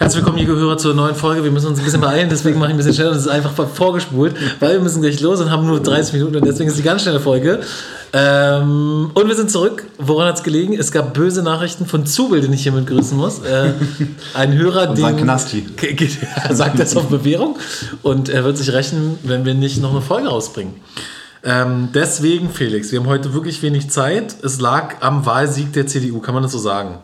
Herzlich 0.00 0.22
willkommen, 0.22 0.38
liebe 0.38 0.54
Hörer, 0.54 0.78
zur 0.78 0.94
neuen 0.94 1.16
Folge. 1.16 1.42
Wir 1.42 1.50
müssen 1.50 1.66
uns 1.66 1.80
ein 1.80 1.84
bisschen 1.84 2.00
beeilen, 2.00 2.28
deswegen 2.30 2.56
mache 2.60 2.68
ich 2.68 2.74
ein 2.74 2.76
bisschen 2.76 2.94
schneller. 2.94 3.10
Das 3.10 3.22
ist 3.22 3.28
einfach 3.28 3.52
vorgespult, 3.68 4.36
weil 4.60 4.74
wir 4.74 4.80
müssen 4.80 5.02
gleich 5.02 5.18
los 5.20 5.40
und 5.40 5.50
haben 5.50 5.66
nur 5.66 5.82
30 5.82 6.12
Minuten 6.12 6.36
und 6.36 6.46
deswegen 6.46 6.70
ist 6.70 6.78
die 6.78 6.84
ganz 6.84 7.02
schnelle 7.02 7.18
Folge. 7.18 7.58
Ähm, 8.12 9.10
und 9.12 9.26
wir 9.26 9.34
sind 9.34 9.50
zurück. 9.50 9.82
Woran 9.98 10.28
hat 10.28 10.36
es 10.36 10.44
gelegen? 10.44 10.78
Es 10.78 10.92
gab 10.92 11.14
böse 11.14 11.42
Nachrichten 11.42 11.84
von 11.84 12.06
Zubel, 12.06 12.40
den 12.40 12.52
ich 12.52 12.62
hiermit 12.62 12.86
grüßen 12.86 13.18
muss. 13.18 13.40
Äh, 13.40 13.72
ein 14.34 14.56
Hörer, 14.56 14.94
den 14.94 15.16
Knasti. 15.16 15.66
sagt 16.52 16.78
das 16.78 16.96
auf 16.96 17.08
Bewährung 17.08 17.58
und 18.02 18.28
er 18.28 18.44
wird 18.44 18.56
sich 18.56 18.72
rächen, 18.72 19.18
wenn 19.24 19.44
wir 19.44 19.54
nicht 19.54 19.82
noch 19.82 19.90
eine 19.90 20.00
Folge 20.00 20.28
rausbringen. 20.28 20.74
Ähm, 21.42 21.88
deswegen, 21.92 22.50
Felix, 22.50 22.92
wir 22.92 23.00
haben 23.00 23.08
heute 23.08 23.34
wirklich 23.34 23.62
wenig 23.62 23.90
Zeit. 23.90 24.36
Es 24.44 24.60
lag 24.60 24.94
am 25.00 25.26
Wahlsieg 25.26 25.72
der 25.72 25.88
CDU, 25.88 26.20
kann 26.20 26.34
man 26.34 26.44
das 26.44 26.52
so 26.52 26.58
sagen? 26.58 26.98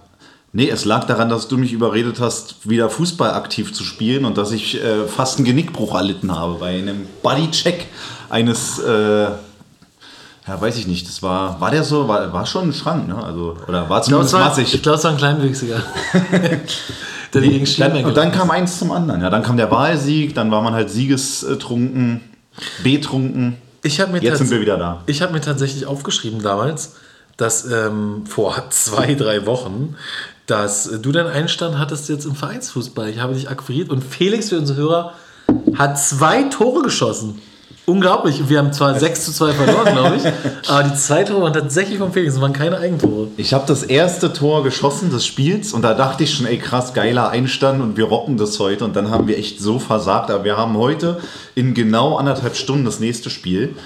Nee, 0.56 0.70
es 0.70 0.84
lag 0.84 1.02
daran, 1.04 1.28
dass 1.28 1.48
du 1.48 1.58
mich 1.58 1.72
überredet 1.72 2.20
hast, 2.20 2.70
wieder 2.70 2.88
Fußball 2.88 3.32
aktiv 3.32 3.74
zu 3.74 3.82
spielen 3.82 4.24
und 4.24 4.38
dass 4.38 4.52
ich 4.52 4.80
äh, 4.80 5.08
fast 5.08 5.38
einen 5.38 5.46
Genickbruch 5.46 5.96
erlitten 5.96 6.30
habe 6.30 6.54
bei 6.60 6.78
einem 6.78 7.06
Bodycheck 7.24 7.88
eines, 8.30 8.78
äh, 8.78 9.24
ja, 9.24 9.36
weiß 10.46 10.78
ich 10.78 10.86
nicht, 10.86 11.08
das 11.08 11.24
war, 11.24 11.60
war 11.60 11.72
der 11.72 11.82
so, 11.82 12.06
war, 12.06 12.32
war 12.32 12.46
schon 12.46 12.68
ein 12.68 12.72
Schrank, 12.72 13.08
ne? 13.08 13.16
Also, 13.16 13.56
oder 13.66 13.90
war 13.90 14.02
zumindest 14.02 14.32
ich 14.32 14.38
glaub, 14.38 14.48
massig. 14.48 14.74
Ich 14.74 14.82
glaube, 14.82 14.98
es 14.98 15.02
war 15.02 15.10
ein 15.10 15.16
Kleinwüchsiger. 15.16 15.82
der 17.32 17.40
nee, 17.40 17.64
dann, 17.76 18.04
und 18.04 18.16
dann 18.16 18.30
kam 18.30 18.48
eins 18.52 18.78
zum 18.78 18.92
anderen, 18.92 19.22
ja, 19.22 19.30
dann 19.30 19.42
kam 19.42 19.56
der 19.56 19.72
Wahlsieg, 19.72 20.36
dann 20.36 20.52
war 20.52 20.62
man 20.62 20.72
halt 20.72 20.88
siegestrunken, 20.88 22.20
betrunken. 22.84 23.56
Ich 23.82 23.98
mir 23.98 24.22
Jetzt 24.22 24.38
sind 24.38 24.50
wir 24.52 24.60
wieder 24.60 24.76
da. 24.76 25.02
Ich 25.06 25.20
habe 25.20 25.32
mir 25.32 25.40
tatsächlich 25.40 25.84
aufgeschrieben 25.86 26.40
damals, 26.40 26.94
dass 27.36 27.68
ähm, 27.68 28.24
vor 28.24 28.54
zwei, 28.70 29.14
drei 29.14 29.46
Wochen 29.46 29.96
dass 30.46 30.90
du 31.00 31.12
deinen 31.12 31.28
Einstand 31.28 31.78
hattest 31.78 32.08
jetzt 32.08 32.26
im 32.26 32.34
Vereinsfußball. 32.34 33.08
Ich 33.08 33.18
habe 33.18 33.34
dich 33.34 33.48
akquiriert 33.48 33.90
und 33.90 34.02
Felix 34.02 34.50
für 34.50 34.58
unsere 34.58 34.78
Hörer 34.78 35.14
hat 35.76 35.98
zwei 35.98 36.44
Tore 36.44 36.82
geschossen. 36.82 37.40
Unglaublich. 37.86 38.48
Wir 38.48 38.58
haben 38.58 38.72
zwar 38.72 38.98
6 38.98 39.26
zu 39.26 39.32
2 39.32 39.52
verloren, 39.52 39.92
glaube 39.92 40.16
ich, 40.16 40.22
aber 40.70 40.84
die 40.84 40.94
zwei 40.94 41.22
Tore 41.22 41.42
waren 41.42 41.52
tatsächlich 41.52 41.98
von 41.98 42.12
Felix, 42.12 42.32
das 42.32 42.40
waren 42.40 42.54
keine 42.54 42.78
Eigentore. 42.78 43.28
Ich 43.36 43.52
habe 43.52 43.64
das 43.66 43.82
erste 43.82 44.32
Tor 44.32 44.64
geschossen 44.64 45.10
des 45.10 45.26
Spiels 45.26 45.74
und 45.74 45.82
da 45.82 45.92
dachte 45.92 46.24
ich 46.24 46.32
schon, 46.32 46.46
ey 46.46 46.56
krass, 46.56 46.94
geiler 46.94 47.28
Einstand 47.28 47.82
und 47.82 47.98
wir 47.98 48.04
rocken 48.04 48.38
das 48.38 48.58
heute 48.58 48.86
und 48.86 48.96
dann 48.96 49.10
haben 49.10 49.28
wir 49.28 49.36
echt 49.36 49.60
so 49.60 49.78
versagt. 49.78 50.30
Aber 50.30 50.44
wir 50.44 50.56
haben 50.56 50.78
heute 50.78 51.20
in 51.54 51.74
genau 51.74 52.16
anderthalb 52.16 52.56
Stunden 52.56 52.86
das 52.86 53.00
nächste 53.00 53.28
Spiel. 53.28 53.76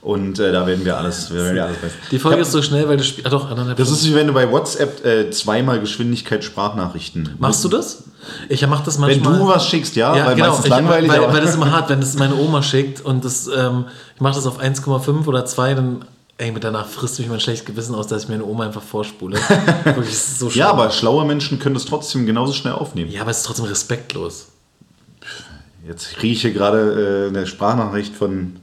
Und 0.00 0.38
äh, 0.38 0.52
da 0.52 0.66
werden 0.66 0.84
wir 0.84 0.96
alles, 0.96 1.32
werden 1.32 1.54
wir 1.54 1.64
alles 1.64 1.76
Die 2.10 2.18
Folge 2.18 2.36
hab, 2.36 2.42
ist 2.42 2.52
so 2.52 2.62
schnell, 2.62 2.88
weil 2.88 2.98
du 2.98 3.04
spielst. 3.04 3.26
Ah, 3.26 3.30
doch, 3.30 3.74
Das 3.74 3.90
ist 3.90 4.06
wie 4.06 4.14
wenn 4.14 4.28
du 4.28 4.32
bei 4.32 4.50
WhatsApp 4.50 5.04
äh, 5.04 5.30
zweimal 5.30 5.80
Geschwindigkeit 5.80 6.44
Sprachnachrichten. 6.44 7.34
Machst 7.38 7.64
du 7.64 7.68
das? 7.68 8.04
Ich 8.48 8.64
mache 8.66 8.84
das 8.84 8.98
manchmal. 8.98 9.32
Wenn 9.32 9.40
du 9.40 9.48
was 9.48 9.66
schickst, 9.66 9.96
ja, 9.96 10.14
ja 10.14 10.26
weil 10.26 10.36
genau, 10.36 10.48
meistens 10.48 10.66
ich, 10.66 10.70
langweilig. 10.70 11.10
Weil, 11.10 11.32
weil 11.32 11.40
das 11.40 11.54
immer 11.54 11.72
hart, 11.72 11.88
wenn 11.88 12.00
das 12.00 12.14
meine 12.14 12.36
Oma 12.36 12.62
schickt 12.62 13.00
und 13.00 13.24
das, 13.24 13.48
ähm, 13.48 13.86
ich 14.14 14.20
mache 14.20 14.36
das 14.36 14.46
auf 14.46 14.60
1,5 14.60 15.26
oder 15.26 15.44
2, 15.44 15.74
dann 15.74 16.04
Ey, 16.40 16.52
mit 16.52 16.62
danach 16.62 16.86
frisst 16.86 17.18
mich 17.18 17.28
mein 17.28 17.40
schlechtes 17.40 17.66
Gewissen 17.66 17.96
aus, 17.96 18.06
dass 18.06 18.22
ich 18.22 18.28
meine 18.28 18.44
Oma 18.44 18.64
einfach 18.64 18.82
vorspule. 18.82 19.40
Wirklich, 19.84 20.16
so 20.16 20.48
ja, 20.50 20.70
aber 20.70 20.92
schlaue 20.92 21.24
Menschen 21.24 21.58
können 21.58 21.74
das 21.74 21.84
trotzdem 21.84 22.26
genauso 22.26 22.52
schnell 22.52 22.74
aufnehmen. 22.74 23.10
Ja, 23.10 23.22
aber 23.22 23.32
es 23.32 23.38
ist 23.38 23.42
trotzdem 23.42 23.64
respektlos. 23.64 24.46
Jetzt 25.84 26.14
kriege 26.14 26.34
ich 26.34 26.42
hier 26.42 26.52
gerade 26.52 27.26
äh, 27.26 27.28
eine 27.28 27.44
Sprachnachricht 27.44 28.14
von 28.14 28.60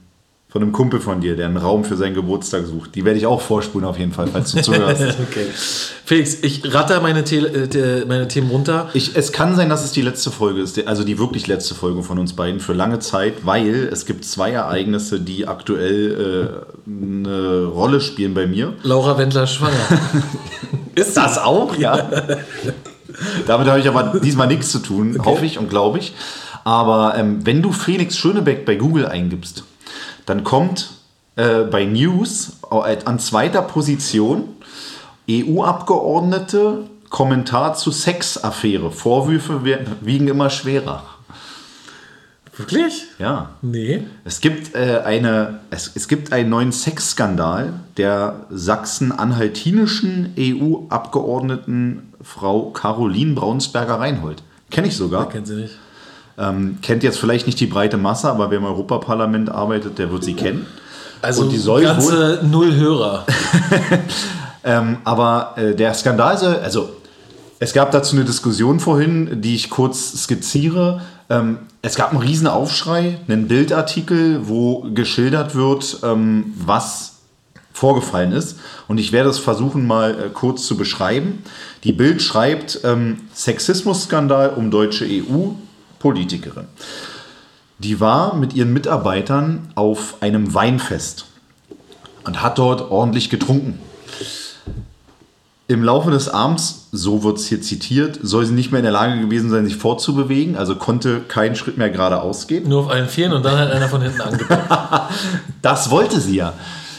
von 0.56 0.62
einem 0.62 0.72
Kumpel 0.72 1.00
von 1.00 1.20
dir, 1.20 1.36
der 1.36 1.48
einen 1.48 1.58
Raum 1.58 1.84
für 1.84 1.98
seinen 1.98 2.14
Geburtstag 2.14 2.64
sucht. 2.64 2.94
Die 2.94 3.04
werde 3.04 3.18
ich 3.18 3.26
auch 3.26 3.42
vorspulen 3.42 3.86
auf 3.86 3.98
jeden 3.98 4.12
Fall, 4.12 4.26
falls 4.28 4.52
du 4.52 4.62
zuhörst. 4.62 5.02
okay. 5.30 5.44
Felix, 6.06 6.38
ich 6.40 6.72
ratter 6.72 7.02
meine, 7.02 7.20
äh, 7.20 8.06
meine 8.06 8.26
Themen 8.26 8.48
runter. 8.48 8.88
Ich, 8.94 9.14
es 9.16 9.32
kann 9.32 9.54
sein, 9.54 9.68
dass 9.68 9.84
es 9.84 9.92
die 9.92 10.00
letzte 10.00 10.30
Folge 10.30 10.62
ist, 10.62 10.86
also 10.86 11.04
die 11.04 11.18
wirklich 11.18 11.46
letzte 11.46 11.74
Folge 11.74 12.02
von 12.02 12.18
uns 12.18 12.32
beiden 12.32 12.60
für 12.60 12.72
lange 12.72 13.00
Zeit, 13.00 13.44
weil 13.44 13.90
es 13.92 14.06
gibt 14.06 14.24
zwei 14.24 14.52
Ereignisse, 14.52 15.20
die 15.20 15.46
aktuell 15.46 16.64
äh, 16.86 16.90
eine 16.90 17.66
Rolle 17.66 18.00
spielen 18.00 18.32
bei 18.32 18.46
mir. 18.46 18.72
Laura 18.82 19.18
Wendler 19.18 19.46
schwanger. 19.46 19.74
ist 20.94 21.18
das 21.18 21.36
auch? 21.36 21.76
Ja. 21.76 22.08
Damit 23.46 23.68
habe 23.68 23.78
ich 23.78 23.88
aber 23.88 24.18
diesmal 24.20 24.46
nichts 24.46 24.72
zu 24.72 24.78
tun, 24.78 25.16
okay. 25.18 25.28
hoffe 25.28 25.44
ich 25.44 25.58
und 25.58 25.68
glaube 25.68 25.98
ich. 25.98 26.14
Aber 26.64 27.14
ähm, 27.18 27.44
wenn 27.44 27.60
du 27.60 27.72
Felix 27.72 28.16
Schönebeck 28.16 28.64
bei 28.64 28.76
Google 28.76 29.04
eingibst, 29.04 29.64
dann 30.26 30.44
kommt 30.44 30.90
äh, 31.36 31.62
bei 31.62 31.84
News 31.84 32.58
äh, 32.70 32.98
an 33.04 33.18
zweiter 33.18 33.62
Position 33.62 34.44
EU-Abgeordnete 35.30 36.84
Kommentar 37.08 37.74
zu 37.74 37.90
Sexaffäre. 37.92 38.90
Vorwürfe 38.90 39.64
wiegen 40.00 40.28
immer 40.28 40.50
schwerer. 40.50 41.02
Wirklich? 42.56 43.04
Ja. 43.18 43.50
Nee. 43.60 44.04
Es 44.24 44.40
gibt, 44.40 44.74
äh, 44.74 45.02
eine, 45.04 45.60
es, 45.70 45.92
es 45.94 46.08
gibt 46.08 46.32
einen 46.32 46.48
neuen 46.48 46.72
Sexskandal 46.72 47.74
der 47.98 48.46
sachsen-anhaltinischen 48.50 50.34
EU-Abgeordneten 50.38 52.12
Frau 52.22 52.70
Caroline 52.70 53.34
Braunsberger-Reinhold. 53.34 54.42
Kenne 54.70 54.88
ich 54.88 54.96
sogar. 54.96 55.24
Ja, 55.24 55.30
kennt 55.30 55.46
sie 55.46 55.56
nicht. 55.56 55.74
Ähm, 56.38 56.78
kennt 56.82 57.02
jetzt 57.02 57.18
vielleicht 57.18 57.46
nicht 57.46 57.58
die 57.60 57.66
breite 57.66 57.96
Masse, 57.96 58.28
aber 58.28 58.50
wer 58.50 58.58
im 58.58 58.64
Europaparlament 58.64 59.50
arbeitet, 59.50 59.98
der 59.98 60.10
wird 60.10 60.24
sie 60.24 60.34
kennen. 60.34 60.66
Also 61.22 61.42
und 61.42 61.50
die 61.50 61.58
soll 61.58 61.82
ganze 61.82 62.42
wohl, 62.42 62.48
null 62.48 62.74
Hörer. 62.74 63.26
ähm, 64.64 64.98
aber 65.04 65.54
äh, 65.56 65.74
der 65.74 65.94
Skandal 65.94 66.36
soll, 66.36 66.56
also 66.56 66.90
es 67.58 67.72
gab 67.72 67.90
dazu 67.90 68.16
eine 68.16 68.24
Diskussion 68.26 68.80
vorhin, 68.80 69.40
die 69.40 69.54
ich 69.54 69.70
kurz 69.70 70.24
skizziere. 70.24 71.00
Ähm, 71.30 71.58
es 71.80 71.94
gab 71.94 72.10
einen 72.10 72.20
riesen 72.20 72.46
Aufschrei, 72.46 73.18
einen 73.28 73.48
Bildartikel, 73.48 74.46
wo 74.46 74.86
geschildert 74.92 75.54
wird, 75.54 76.00
ähm, 76.02 76.52
was 76.58 77.14
vorgefallen 77.72 78.32
ist. 78.32 78.58
Und 78.88 78.98
ich 78.98 79.12
werde 79.12 79.30
es 79.30 79.38
versuchen, 79.38 79.86
mal 79.86 80.10
äh, 80.10 80.28
kurz 80.32 80.66
zu 80.66 80.76
beschreiben. 80.76 81.42
Die 81.84 81.92
Bild 81.92 82.20
schreibt, 82.20 82.80
ähm, 82.84 83.20
Sexismusskandal 83.34 84.50
um 84.50 84.70
deutsche 84.70 85.06
EU, 85.06 85.52
Politikerin. 85.98 86.66
Die 87.78 88.00
war 88.00 88.34
mit 88.34 88.54
ihren 88.54 88.72
Mitarbeitern 88.72 89.68
auf 89.74 90.16
einem 90.20 90.54
Weinfest 90.54 91.26
und 92.24 92.42
hat 92.42 92.58
dort 92.58 92.90
ordentlich 92.90 93.28
getrunken. 93.28 93.78
Im 95.68 95.82
Laufe 95.82 96.12
des 96.12 96.28
Abends, 96.28 96.88
so 96.92 97.24
wird 97.24 97.38
es 97.38 97.46
hier 97.48 97.60
zitiert, 97.60 98.20
soll 98.22 98.46
sie 98.46 98.54
nicht 98.54 98.70
mehr 98.70 98.78
in 98.78 98.84
der 98.84 98.92
Lage 98.92 99.20
gewesen 99.20 99.50
sein, 99.50 99.64
sich 99.64 99.76
fortzubewegen, 99.76 100.56
also 100.56 100.76
konnte 100.76 101.20
keinen 101.20 101.56
Schritt 101.56 101.76
mehr 101.76 101.90
geradeaus 101.90 102.46
gehen. 102.46 102.68
Nur 102.68 102.82
auf 102.82 102.88
allen 102.88 103.08
Vieren 103.08 103.32
und 103.32 103.44
dann 103.44 103.58
hat 103.58 103.72
einer 103.72 103.88
von 103.88 104.00
hinten 104.00 104.20
angepackt. 104.20 105.12
das 105.62 105.90
wollte 105.90 106.20
sie 106.20 106.36
ja. 106.36 106.52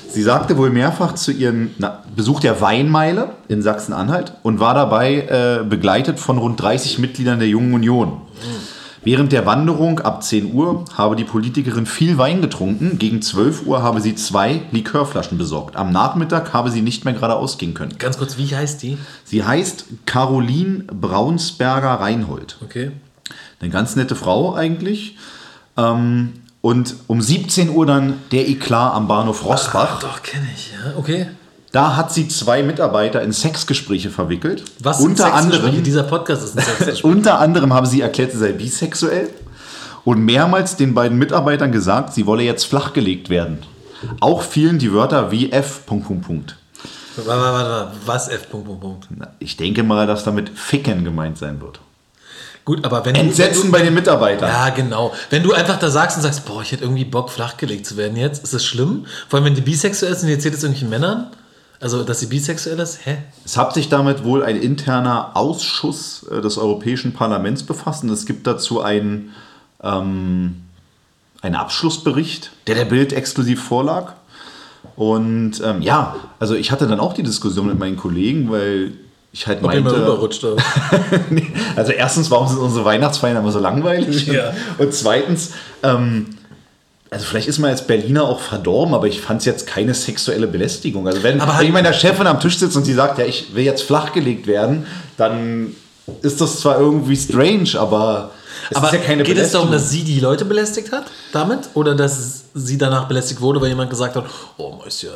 Sie 0.10 0.22
sagte 0.22 0.58
wohl 0.58 0.70
mehrfach 0.70 1.16
zu 1.16 1.32
ihrem 1.32 1.72
na, 1.78 2.04
Besuch 2.16 2.40
der 2.42 2.60
Weinmeile 2.60 3.30
in 3.48 3.62
Sachsen-Anhalt 3.62 4.34
und 4.44 4.60
war 4.60 4.74
dabei 4.74 5.22
äh, 5.22 5.64
begleitet 5.64 6.20
von 6.20 6.38
rund 6.38 6.62
30 6.62 7.00
Mitgliedern 7.00 7.40
der 7.40 7.48
Jungen 7.48 7.74
Union. 7.74 8.10
Mhm. 8.10 8.77
Während 9.08 9.32
der 9.32 9.46
Wanderung 9.46 10.02
ab 10.02 10.22
10 10.22 10.54
Uhr 10.54 10.84
habe 10.94 11.16
die 11.16 11.24
Politikerin 11.24 11.86
viel 11.86 12.18
Wein 12.18 12.42
getrunken. 12.42 13.00
Gegen 13.00 13.22
12 13.22 13.66
Uhr 13.66 13.82
habe 13.82 14.02
sie 14.02 14.16
zwei 14.16 14.64
Likörflaschen 14.72 15.38
besorgt. 15.38 15.78
Am 15.78 15.94
Nachmittag 15.94 16.52
habe 16.52 16.72
sie 16.72 16.82
nicht 16.82 17.06
mehr 17.06 17.14
geradeaus 17.14 17.58
gehen 17.58 17.74
können. 17.74 17.98
Ganz 18.00 18.18
kurz, 18.18 18.38
wie 18.38 18.54
heißt 18.54 18.84
die? 18.84 18.98
Sie 19.24 19.46
heißt 19.46 19.86
Caroline 20.06 20.84
Braunsberger-Reinhold. 20.92 22.58
Okay. 22.62 22.92
Eine 23.62 23.70
ganz 23.70 23.96
nette 23.96 24.18
Frau 24.18 24.56
eigentlich. 24.56 25.16
Ähm, 25.78 26.34
und 26.60 26.96
um 27.08 27.22
17 27.22 27.70
Uhr 27.70 27.86
dann 27.86 28.16
der 28.34 28.50
Eklat 28.50 28.94
am 28.94 29.08
Bahnhof 29.08 29.46
Rossbach. 29.46 29.90
Ach, 29.94 30.00
doch, 30.02 30.22
kenne 30.22 30.50
ich, 30.54 30.74
ja. 30.74 30.98
Okay. 30.98 31.28
Da 31.72 31.96
hat 31.96 32.14
sie 32.14 32.28
zwei 32.28 32.64
Mitarbeiter 32.64 33.22
in 33.22 33.34
Sexgespräche 33.34 34.10
verwickelt. 34.10 34.64
Was 34.80 35.02
unter 35.02 35.26
Sexgespräche? 35.26 35.66
anderem 35.66 35.84
Dieser 35.84 36.04
Podcast 36.04 36.44
ist 36.44 36.58
ein 36.58 36.64
Sexgespräch. 36.66 37.04
unter 37.04 37.40
anderem 37.40 37.74
haben 37.74 37.86
sie 37.86 38.02
erklärt, 38.02 38.32
sie 38.32 38.38
sei 38.38 38.54
bisexuell 38.54 39.30
und 40.06 40.24
mehrmals 40.24 40.78
den 40.78 40.94
beiden 40.94 41.18
Mitarbeitern 41.18 41.72
gesagt, 41.72 42.14
sie 42.14 42.26
wolle 42.26 42.44
jetzt 42.44 42.66
flachgelegt 42.66 43.30
werden. 43.30 43.60
Auch 44.20 44.44
fielen 44.44 44.80
die 44.80 44.94
Wörter 44.94 45.32
wie 45.32 45.52
F. 45.52 45.86
Punkt, 45.86 46.08
Punkt, 46.08 46.26
Punkt. 46.26 46.56
Warte, 47.18 47.30
warte, 47.42 47.70
warte. 47.70 47.92
Was 48.06 48.30
F. 48.30 48.50
Punkt, 48.50 48.68
Punkt, 48.68 48.82
Punkt? 48.82 49.08
Ich 49.40 49.58
denke 49.58 49.84
mal, 49.84 50.08
dass 50.08 50.24
damit 50.24 50.50
Ficken 50.50 51.04
gemeint 51.04 51.38
sein 51.38 51.60
wird. 51.60 51.80
Gut, 52.64 52.86
aber 52.86 53.06
wenn 53.06 53.16
Entsetzen 53.16 53.68
du, 53.68 53.72
bei 53.72 53.82
den 53.82 53.94
Mitarbeitern. 53.94 54.50
Ja, 54.50 54.70
genau. 54.70 55.14
Wenn 55.30 55.42
du 55.42 55.54
einfach 55.54 55.80
da 55.80 55.90
sagst 55.90 56.18
und 56.18 56.24
sagst, 56.24 56.46
boah, 56.46 56.62
ich 56.62 56.72
hätte 56.72 56.84
irgendwie 56.84 57.06
Bock, 57.06 57.30
flachgelegt 57.32 57.86
zu 57.86 57.98
werden 57.98 58.18
jetzt, 58.18 58.44
ist 58.44 58.54
das 58.54 58.66
schlimm? 58.66 59.06
Vor 59.30 59.38
allem, 59.38 59.46
wenn 59.46 59.56
du 59.56 59.62
bisexuell 59.62 60.12
ist 60.12 60.22
und 60.22 60.30
ihr 60.30 60.36
erzählt 60.36 60.54
es 60.54 60.64
irgendwelchen 60.64 60.90
Männern? 60.90 61.28
Also, 61.80 62.04
dass 62.04 62.20
sie 62.20 62.26
bisexuell 62.26 62.80
ist? 62.80 63.06
Hä? 63.06 63.18
Es 63.46 63.56
hat 63.56 63.74
sich 63.74 63.90
damit 63.90 64.24
wohl 64.24 64.44
ein 64.44 64.56
interner 64.56 65.32
Ausschuss 65.36 66.26
äh, 66.32 66.42
des 66.42 66.58
Europäischen 66.58 67.14
Parlaments 67.14 67.64
befasst 67.64 68.04
und 68.04 68.10
es 68.10 68.26
gibt 68.26 68.48
dazu 68.48 68.82
einen, 68.82 69.34
ähm, 69.84 70.64
einen 71.42 71.56
Abschlussbericht, 71.56 72.52
der 72.66 72.76
der 72.76 72.86
Bild 72.86 73.14
exklusiv 73.14 73.64
vorlag. 73.64 74.14
Und 74.96 75.62
ähm, 75.64 75.82
ja, 75.84 76.16
also 76.40 76.56
ich 76.56 76.72
hatte 76.72 76.88
dann 76.88 77.00
auch 77.00 77.14
die 77.14 77.24
Diskussion 77.24 77.68
mit 77.68 77.78
meinen 77.78 77.98
Kollegen, 77.98 78.50
weil 78.50 78.94
ich 79.32 79.46
halt 79.46 79.60
Ob 79.60 79.66
meinte. 79.66 79.96
rüberrutscht 79.96 80.44
oder? 80.44 80.64
Nee, 81.30 81.52
also 81.76 81.92
erstens, 81.92 82.32
warum 82.32 82.48
sind 82.48 82.58
unsere 82.58 82.86
Weihnachtsfeiern 82.86 83.38
immer 83.38 83.52
so 83.52 83.60
langweilig? 83.60 84.26
Ja. 84.28 84.54
Und 84.80 84.94
zweitens, 84.94 85.52
ähm, 85.84 86.37
also 87.10 87.26
vielleicht 87.26 87.48
ist 87.48 87.60
man 87.60 87.70
als 87.72 87.86
Berliner 87.88 88.24
auch 88.24 88.40
verdorben, 88.40 88.94
aber 88.94 89.08
ich 89.08 89.22
fand 89.22 89.40
es 89.40 89.46
jetzt 89.46 89.66
keine 89.68 89.94
sexuelle 89.94 90.48
Belästigung. 90.48 91.08
Also 91.08 91.24
wenn, 91.24 91.40
Aber 91.40 91.52
wenn 91.54 91.58
halt- 91.58 91.74
meiner 91.74 91.94
Chefin 91.94 92.28
am 92.28 92.40
Tisch 92.40 92.58
sitze 92.58 92.78
und 92.78 92.84
sie 92.86 92.94
sagt, 92.94 93.18
ja, 93.18 93.26
ich 93.26 93.54
will 93.56 93.64
jetzt 93.64 93.84
flachgelegt 93.84 94.48
werden, 94.48 94.86
dann 95.18 95.76
ist 96.22 96.42
das 96.42 96.60
zwar 96.60 96.80
irgendwie 96.80 97.16
strange, 97.18 97.70
aber 97.80 98.32
es 98.70 98.78
Aber 98.78 98.88
ist 98.88 98.94
ja 98.94 99.00
keine 99.00 99.24
geht 99.24 99.38
es 99.38 99.52
darum, 99.52 99.72
dass 99.72 99.84
Belästigung. 99.84 100.06
sie 100.08 100.14
die 100.14 100.20
Leute 100.20 100.46
belästigt 100.46 100.92
hat 100.92 101.06
damit? 101.32 101.60
Oder 101.76 101.96
dass 101.96 102.44
sie 102.54 102.78
danach 102.78 103.08
belästigt 103.08 103.40
wurde, 103.42 103.62
weil 103.62 103.70
jemand 103.70 103.90
gesagt 103.90 104.16
hat, 104.16 104.26
oh, 104.58 104.72
Mäuschen, 104.76 105.10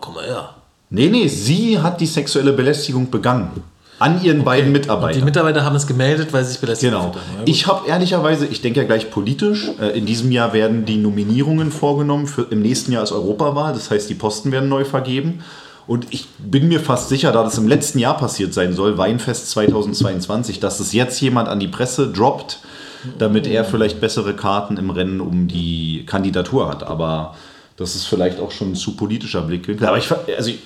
komm 0.00 0.14
mal 0.14 0.24
her. 0.24 0.50
Nee, 0.90 1.08
nee, 1.08 1.28
sie 1.28 1.78
hat 1.78 2.00
die 2.00 2.06
sexuelle 2.06 2.52
Belästigung 2.52 3.10
begangen. 3.10 3.62
An 4.00 4.22
ihren 4.24 4.44
beiden 4.44 4.72
Die 4.72 4.78
Mitarbeitern. 4.80 5.24
Mitarbeiter 5.24 5.64
haben 5.64 5.76
es 5.76 5.86
gemeldet, 5.86 6.32
weil 6.32 6.42
sie 6.44 6.52
sich 6.52 6.60
belästigt 6.60 6.90
Genau. 6.90 7.04
haben. 7.04 7.12
Gut. 7.12 7.48
Ich 7.48 7.66
habe 7.66 7.86
ehrlicherweise, 7.86 8.46
ich 8.46 8.62
denke 8.62 8.80
ja 8.80 8.86
gleich 8.86 9.10
politisch, 9.10 9.70
äh, 9.80 9.96
in 9.96 10.06
diesem 10.06 10.32
Jahr 10.32 10.52
werden 10.54 10.86
die 10.86 10.96
Nominierungen 10.96 11.70
vorgenommen. 11.70 12.26
Für, 12.26 12.46
Im 12.50 12.62
nächsten 12.62 12.92
Jahr 12.92 13.02
ist 13.02 13.12
Europawahl, 13.12 13.74
das 13.74 13.90
heißt, 13.90 14.08
die 14.08 14.14
Posten 14.14 14.52
werden 14.52 14.68
neu 14.68 14.84
vergeben. 14.84 15.40
Und 15.86 16.06
ich 16.10 16.28
bin 16.38 16.68
mir 16.68 16.80
fast 16.80 17.08
sicher, 17.10 17.30
da 17.32 17.42
das 17.42 17.58
im 17.58 17.68
letzten 17.68 17.98
Jahr 17.98 18.16
passiert 18.16 18.54
sein 18.54 18.72
soll, 18.72 18.96
Weinfest 18.96 19.50
2022, 19.50 20.60
dass 20.60 20.80
es 20.80 20.92
jetzt 20.92 21.20
jemand 21.20 21.48
an 21.48 21.60
die 21.60 21.68
Presse 21.68 22.08
droppt, 22.10 22.60
damit 23.18 23.46
er 23.46 23.64
vielleicht 23.64 24.00
bessere 24.00 24.34
Karten 24.34 24.76
im 24.76 24.90
Rennen 24.90 25.20
um 25.20 25.46
die 25.48 26.04
Kandidatur 26.06 26.68
hat. 26.68 26.84
Aber 26.84 27.34
das 27.76 27.96
ist 27.96 28.04
vielleicht 28.06 28.40
auch 28.40 28.50
schon 28.50 28.72
ein 28.72 28.74
zu 28.76 28.96
politischer 28.96 29.42
Blickwinkel. 29.42 29.86
Aber 29.88 29.98
ich, 29.98 30.08
also 30.36 30.50
ich, 30.50 30.58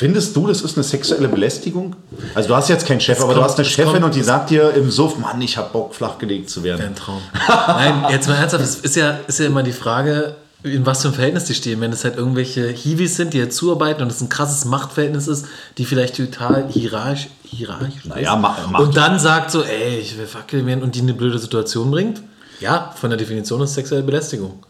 findest 0.00 0.34
du, 0.34 0.46
das 0.46 0.62
ist 0.62 0.76
eine 0.76 0.84
sexuelle 0.84 1.28
Belästigung? 1.28 1.94
Also 2.34 2.48
du 2.48 2.56
hast 2.56 2.68
jetzt 2.70 2.86
keinen 2.86 3.00
Chef, 3.00 3.18
aber 3.20 3.34
du 3.34 3.40
kommt- 3.40 3.50
hast 3.50 3.58
eine 3.58 3.66
es 3.66 3.72
Chefin 3.72 3.92
kommt- 3.92 4.04
und 4.06 4.14
die 4.14 4.22
sagt 4.22 4.48
dir 4.50 4.72
im 4.74 4.90
Suff, 4.90 5.18
Mann, 5.18 5.40
ich 5.42 5.56
hab 5.58 5.72
Bock, 5.74 5.94
flachgelegt 5.94 6.48
zu 6.48 6.62
werden. 6.64 6.84
Ein 6.86 6.94
Traum. 6.96 7.20
Nein, 7.66 8.04
jetzt 8.10 8.26
mal 8.28 8.36
ernsthaft, 8.36 8.64
es 8.64 8.76
ist 8.76 8.96
ja, 8.96 9.18
ist 9.26 9.38
ja 9.38 9.46
immer 9.46 9.62
die 9.62 9.72
Frage, 9.72 10.36
in 10.62 10.84
was 10.86 11.02
für 11.02 11.08
einem 11.08 11.14
Verhältnis 11.14 11.44
die 11.44 11.54
stehen. 11.54 11.80
Wenn 11.82 11.92
es 11.92 12.02
halt 12.04 12.16
irgendwelche 12.16 12.68
Hiwis 12.68 13.16
sind, 13.16 13.34
die 13.34 13.38
jetzt 13.38 13.56
zuarbeiten 13.56 14.02
und 14.02 14.10
es 14.10 14.20
ein 14.22 14.28
krasses 14.30 14.64
Machtverhältnis 14.64 15.26
ist, 15.28 15.44
die 15.78 15.84
vielleicht 15.84 16.16
total 16.16 16.66
hierarchisch, 16.68 17.28
hierarchisch 17.44 18.04
Naja, 18.04 18.36
Ma- 18.36 18.56
und 18.78 18.96
dann 18.96 19.18
sagt 19.18 19.50
so, 19.50 19.62
ey, 19.62 19.98
ich 19.98 20.18
will 20.18 20.26
fackeln 20.26 20.66
werden 20.66 20.82
und 20.82 20.94
die 20.94 21.00
in 21.00 21.04
eine 21.06 21.14
blöde 21.14 21.38
Situation 21.38 21.90
bringt, 21.90 22.22
ja, 22.60 22.94
von 22.98 23.10
der 23.10 23.18
Definition 23.18 23.60
ist 23.62 23.74
sexuelle 23.74 24.02
Belästigung. 24.02 24.62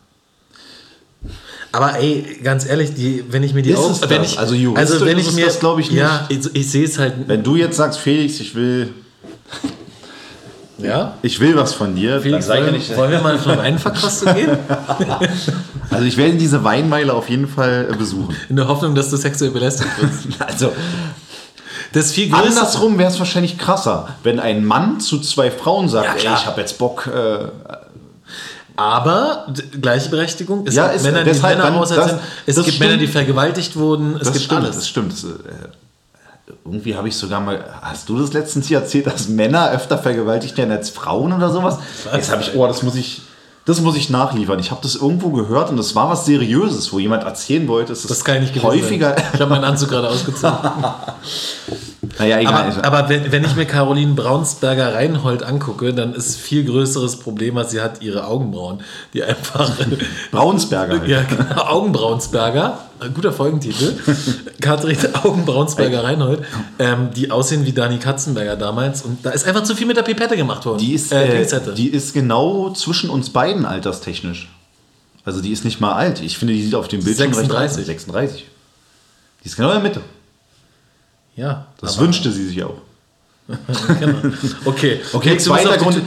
Aber 1.73 1.97
ey, 1.99 2.41
ganz 2.43 2.67
ehrlich, 2.67 2.95
die, 2.95 3.25
wenn 3.31 3.43
ich 3.45 3.55
mir 3.55 3.63
die 3.63 3.75
Augen, 3.77 3.93
es 3.93 4.01
wenn 4.09 4.23
das? 4.23 4.33
ich, 4.33 4.39
Also 4.39 4.55
juristisch 4.55 5.01
wenn 5.03 5.19
ist 5.19 5.29
ich 5.29 5.35
mir, 5.35 5.47
das, 5.47 5.61
glaub 5.61 5.79
ich, 5.79 5.91
Ja, 5.91 6.27
ich, 6.29 6.41
ich 6.55 6.71
sehe 6.71 6.85
es 6.85 6.99
halt, 6.99 7.15
Wenn 7.27 7.43
du 7.43 7.55
jetzt 7.57 7.77
sagst, 7.77 8.01
Felix, 8.01 8.41
ich 8.41 8.55
will, 8.57 8.93
ja. 10.79 11.15
ich 11.23 11.39
will 11.41 11.55
was 11.57 11.75
von 11.75 11.95
dir, 11.95 12.21
Felix, 12.21 12.49
wollen, 12.49 12.73
nicht. 12.73 12.97
wollen 12.97 13.11
wir 13.11 13.21
mal 13.21 13.37
auf 13.37 13.47
eine 13.47 13.59
Weinverkostung 13.59 14.35
gehen? 14.35 14.51
Also 15.93 16.05
ich 16.05 16.17
werde 16.17 16.35
diese 16.37 16.63
Weinmeile 16.63 17.13
auf 17.13 17.29
jeden 17.29 17.49
Fall 17.49 17.89
äh, 17.91 17.97
besuchen. 17.97 18.35
In 18.49 18.55
der 18.55 18.69
Hoffnung, 18.69 18.95
dass 18.95 19.11
du 19.11 19.17
sexuell 19.17 19.51
belästigt 19.51 19.91
wirst. 20.01 20.41
Also 20.47 20.73
Das 21.93 22.07
ist 22.07 22.13
viel 22.15 22.31
größer. 22.31 22.45
andersrum 22.47 22.97
wäre 22.97 23.11
es 23.11 23.19
wahrscheinlich 23.19 23.59
krasser, 23.59 24.09
wenn 24.23 24.39
ein 24.39 24.65
Mann 24.65 25.01
zu 25.01 25.19
zwei 25.19 25.51
Frauen 25.51 25.89
sagt, 25.89 26.23
Ja, 26.23 26.31
ey, 26.31 26.37
ich 26.39 26.47
habe 26.47 26.61
jetzt 26.61 26.79
Bock. 26.79 27.09
Äh, 27.13 27.49
Aber 28.81 29.47
Gleichberechtigung. 29.79 30.67
Es 30.67 30.75
Ja, 30.75 30.85
gibt 30.85 30.97
ist- 30.97 31.03
Männer, 31.05 31.19
die 31.19 31.25
deshalb 31.31 31.59
Männer 31.59 31.77
auserzählen. 31.79 32.17
das- 32.19 32.27
Es 32.47 32.55
das 32.57 32.65
gibt 32.65 32.77
stimmt. 32.77 32.91
Männer, 32.91 33.01
die 33.03 33.07
vergewaltigt 33.09 33.77
wurden. 33.77 34.15
Es 34.15 34.21
das 34.23 34.33
gibt 34.33 34.45
stimmt, 34.47 34.65
alles. 34.65 34.77
das 34.77 34.89
stimmt. 34.89 35.13
Das, 35.13 35.25
äh, 35.25 35.27
irgendwie 36.65 36.97
habe 36.97 37.07
ich 37.09 37.15
sogar 37.17 37.41
mal, 37.41 37.63
hast 37.83 38.09
du 38.09 38.19
das 38.19 38.33
letztens 38.33 38.69
hier 38.69 38.79
erzählt, 38.79 39.07
dass 39.07 39.29
Männer 39.29 39.71
öfter 39.71 39.99
vergewaltigt 39.99 40.57
werden 40.57 40.71
als 40.73 40.89
Frauen 40.89 41.33
oder 41.35 41.51
sowas? 41.51 41.77
Jetzt 42.13 42.33
habe 42.33 42.41
ich, 42.43 42.55
oh, 42.55 42.67
das 42.67 42.83
muss 42.83 42.95
ich, 42.95 43.21
das 43.67 43.81
muss 43.83 43.97
ich 43.97 44.09
nachliefern. 44.09 44.59
Ich 44.59 44.71
habe 44.71 44.81
das 44.83 44.95
irgendwo 44.97 45.29
gehört 45.29 45.69
und 45.69 45.77
das 45.77 45.95
war 45.95 46.09
was 46.09 46.25
Seriöses, 46.25 46.91
wo 46.93 46.99
jemand 46.99 47.25
erzählen 47.25 47.69
wollte, 47.69 47.93
es 47.93 48.01
ist 48.01 48.11
Das 48.11 48.25
kann 48.25 48.43
ich 48.43 48.63
häufiger. 48.63 49.15
Sein. 49.15 49.25
Ich 49.35 49.41
habe 49.41 49.51
meinen 49.51 49.65
Anzug 49.65 49.91
gerade 49.91 50.09
ausgezogen. 50.09 50.57
Naja, 52.19 52.41
egal. 52.41 52.73
aber 52.83 52.85
aber 52.85 53.09
wenn, 53.11 53.31
wenn 53.31 53.45
ich 53.45 53.57
mir 53.57 53.67
Caroline 53.67 54.15
Braunsberger 54.15 54.95
Reinhold 54.95 55.43
angucke, 55.43 55.93
dann 55.93 56.15
ist 56.15 56.39
viel 56.39 56.65
größeres 56.65 57.19
Problem, 57.19 57.57
was 57.57 57.73
sie 57.73 57.83
hat, 57.83 58.01
ihre 58.01 58.27
Augenbrauen. 58.27 58.81
Die 59.13 59.23
einfach. 59.23 59.71
Braunsberger. 60.31 61.01
Halt. 61.01 61.09
ja, 61.09 61.23
genau, 61.23 61.63
Augenbraunsberger. 61.63 62.79
Guter 63.15 63.33
Folgentitel. 63.33 63.99
Katrin 64.61 64.97
Augenbraunsberger 65.23 66.05
Reinhold. 66.05 66.41
Ähm, 66.79 67.11
die 67.15 67.31
aussehen 67.31 67.67
wie 67.67 67.73
Dani 67.73 67.99
Katzenberger 67.99 68.57
damals. 68.57 69.03
Und 69.03 69.25
da 69.25 69.31
ist 69.31 69.47
einfach 69.47 69.65
zu 69.65 69.75
viel 69.75 69.87
mit 69.87 69.97
der 69.99 70.03
Pipette 70.03 70.37
gemacht 70.37 70.65
worden. 70.65 70.79
Die 70.79 70.95
ist, 70.95 71.13
äh, 71.13 71.27
äh, 71.27 71.37
Pinzette. 71.37 71.75
die 71.75 71.89
ist 71.89 72.15
genau 72.15 72.71
zwischen 72.71 73.11
uns 73.11 73.31
beiden 73.31 73.67
alterstechnisch. 73.67 74.49
Also 75.25 75.43
die 75.43 75.53
ist 75.53 75.67
nicht 75.67 75.81
mal 75.81 75.93
alt. 75.93 76.23
Ich 76.23 76.39
finde, 76.39 76.55
die 76.55 76.63
sieht 76.63 76.75
auf 76.75 76.89
dem 76.89 77.05
Bild 77.05 77.17
schon 77.17 77.27
recht 77.27 77.37
36. 77.37 77.59
alt 77.59 77.81
aus. 77.81 77.87
36. 77.87 78.47
Die 79.43 79.49
ist 79.49 79.57
genau 79.57 79.69
in 79.69 79.83
der 79.83 79.83
Mitte. 79.83 80.01
Ja. 81.41 81.67
Das 81.81 81.99
wünschte 81.99 82.31
sie 82.31 82.47
sich 82.47 82.63
auch. 82.63 82.77
Genau. 83.99 84.19
Okay, 84.65 85.01
Okay, 85.13 85.35
bist 85.35 85.47
zweiter 85.47 85.77
Grund, 85.77 85.97
äh, 85.97 86.01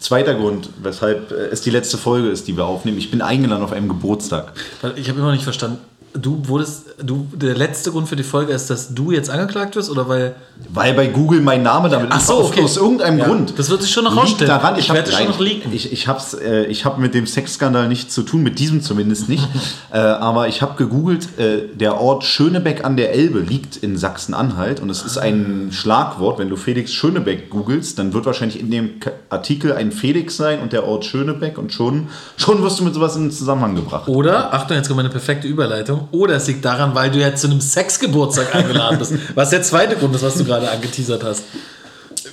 zweiter 0.00 0.34
Grund, 0.34 0.68
weshalb 0.82 1.30
äh, 1.30 1.46
es 1.46 1.62
die 1.62 1.70
letzte 1.70 1.96
Folge 1.96 2.28
ist, 2.28 2.46
die 2.46 2.56
wir 2.58 2.66
aufnehmen. 2.66 2.98
Ich 2.98 3.10
bin 3.10 3.22
eingeladen 3.22 3.64
auf 3.64 3.72
einem 3.72 3.88
Geburtstag. 3.88 4.52
Ich 4.96 5.08
habe 5.08 5.18
immer 5.18 5.28
noch 5.28 5.32
nicht 5.32 5.44
verstanden. 5.44 5.78
Du 6.16 6.40
wurdest, 6.46 6.94
du, 7.02 7.26
der 7.34 7.56
letzte 7.56 7.90
Grund 7.90 8.08
für 8.08 8.14
die 8.14 8.22
Folge 8.22 8.52
ist, 8.52 8.70
dass 8.70 8.94
du 8.94 9.10
jetzt 9.10 9.28
angeklagt 9.30 9.74
wirst 9.74 9.90
oder 9.90 10.08
weil. 10.08 10.36
Weil 10.72 10.94
bei 10.94 11.08
Google 11.08 11.40
mein 11.40 11.64
Name 11.64 11.88
damit 11.88 12.08
Ach 12.12 12.18
ist, 12.18 12.28
so, 12.28 12.34
aus- 12.34 12.50
okay. 12.50 12.62
aus 12.62 12.76
irgendeinem 12.76 13.18
Ja, 13.18 13.24
Grund. 13.26 13.58
das 13.58 13.68
wird 13.68 13.82
sich 13.82 13.90
schon 13.90 14.04
noch 14.04 14.16
rausstellen. 14.16 14.48
Daran, 14.48 14.78
Ich 14.78 14.92
werde 14.92 15.10
schon 15.10 15.26
noch 15.26 15.40
leaken. 15.40 15.72
Ich, 15.72 15.92
ich 15.92 16.06
habe 16.06 16.20
äh, 16.40 16.66
ich 16.66 16.84
hab 16.84 16.98
mit 16.98 17.14
dem 17.14 17.26
Sexskandal 17.26 17.88
nichts 17.88 18.14
zu 18.14 18.22
tun, 18.22 18.44
mit 18.44 18.60
diesem 18.60 18.80
zumindest 18.80 19.28
nicht. 19.28 19.42
äh, 19.92 19.96
aber 19.98 20.46
ich 20.46 20.62
habe 20.62 20.74
gegoogelt, 20.76 21.36
äh, 21.36 21.62
der 21.74 22.00
Ort 22.00 22.22
Schönebeck 22.22 22.84
an 22.84 22.96
der 22.96 23.12
Elbe 23.12 23.40
liegt 23.40 23.76
in 23.78 23.96
Sachsen-Anhalt 23.96 24.78
und 24.78 24.90
es 24.90 25.02
ist 25.02 25.18
ein 25.18 25.70
Schlagwort. 25.72 26.38
Wenn 26.38 26.48
du 26.48 26.54
Felix 26.54 26.92
Schönebeck 26.92 27.50
googelst, 27.50 27.98
dann 27.98 28.12
wird 28.14 28.24
wahrscheinlich 28.24 28.60
in 28.60 28.70
dem 28.70 28.90
Artikel 29.30 29.72
ein 29.72 29.90
Felix 29.90 30.36
sein 30.36 30.60
und 30.60 30.72
der 30.72 30.86
Ort 30.86 31.04
Schönebeck 31.04 31.58
und 31.58 31.72
schon, 31.72 32.06
schon 32.36 32.62
wirst 32.62 32.78
du 32.78 32.84
mit 32.84 32.94
sowas 32.94 33.16
in 33.16 33.32
Zusammenhang 33.32 33.74
gebracht. 33.74 34.06
Oder, 34.08 34.54
Achtung, 34.54 34.76
jetzt 34.76 34.86
kommt 34.86 34.98
meine 34.98 35.08
perfekte 35.10 35.48
Überleitung. 35.48 36.03
Oder 36.12 36.36
es 36.36 36.46
liegt 36.46 36.64
daran, 36.64 36.94
weil 36.94 37.10
du 37.10 37.18
jetzt 37.18 37.40
zu 37.40 37.48
einem 37.48 37.60
Sexgeburtstag 37.60 38.54
eingeladen 38.54 38.98
bist. 38.98 39.14
Was 39.34 39.50
der 39.50 39.62
zweite 39.62 39.96
Grund 39.96 40.14
ist, 40.14 40.22
was 40.22 40.34
du 40.36 40.44
gerade 40.44 40.70
angeteasert 40.70 41.22
hast. 41.24 41.42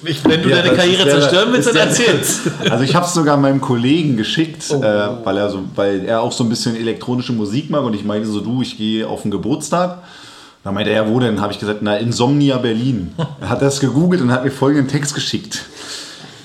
Ich, 0.03 0.23
wenn 0.25 0.41
du 0.41 0.49
Ja, 0.49 0.61
deine 0.61 0.75
Karriere 0.75 1.03
der- 1.03 1.19
zerstören 1.19 1.53
willst, 1.53 1.67
dann 1.69 1.75
erzähl's. 1.75 2.39
Also 2.69 2.83
ich 2.83 2.95
habe 2.95 3.05
es 3.05 3.13
sogar 3.13 3.37
meinem 3.37 3.61
Kollegen 3.61 4.17
geschickt, 4.17 4.63
Oh. 4.71 4.81
äh, 4.81 5.09
weil, 5.25 5.37
er 5.37 5.49
so, 5.49 5.63
weil 5.75 6.05
er 6.05 6.21
auch 6.21 6.31
so 6.31 6.43
ein 6.43 6.49
bisschen 6.49 6.75
elektronische 6.75 7.33
Musik 7.33 7.69
mag 7.69 7.83
und 7.83 7.93
ich 7.93 8.03
meinte 8.03 8.27
so, 8.27 8.39
du, 8.41 8.61
ich 8.61 8.77
gehe 8.77 9.07
auf 9.07 9.21
einen 9.23 9.31
Geburtstag. 9.31 9.99
Da 10.63 10.71
meinte 10.71 10.91
er, 10.91 11.09
wo 11.09 11.19
denn? 11.19 11.41
Habe 11.41 11.53
ich 11.53 11.59
gesagt, 11.59 11.79
na, 11.81 11.97
Insomnia 11.97 12.57
Berlin. 12.57 13.13
Er 13.41 13.49
hat 13.49 13.61
das 13.61 13.79
gegoogelt 13.79 14.21
und 14.21 14.31
hat 14.31 14.43
mir 14.43 14.51
folgenden 14.51 14.87
Text 14.87 15.13
geschickt. 15.15 15.63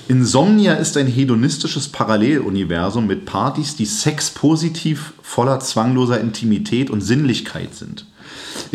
Insomnia 0.07 0.73
ist 0.73 0.95
ein 0.97 1.07
hedonistisches 1.07 1.89
Paralleluniversum 1.89 3.07
mit 3.07 3.25
Partys, 3.25 3.75
die 3.75 3.85
sexpositiv, 3.85 5.13
voller 5.21 5.59
zwangloser 5.59 6.19
Intimität 6.19 6.89
und 6.89 7.01
Sinnlichkeit 7.01 7.75
sind. 7.75 8.05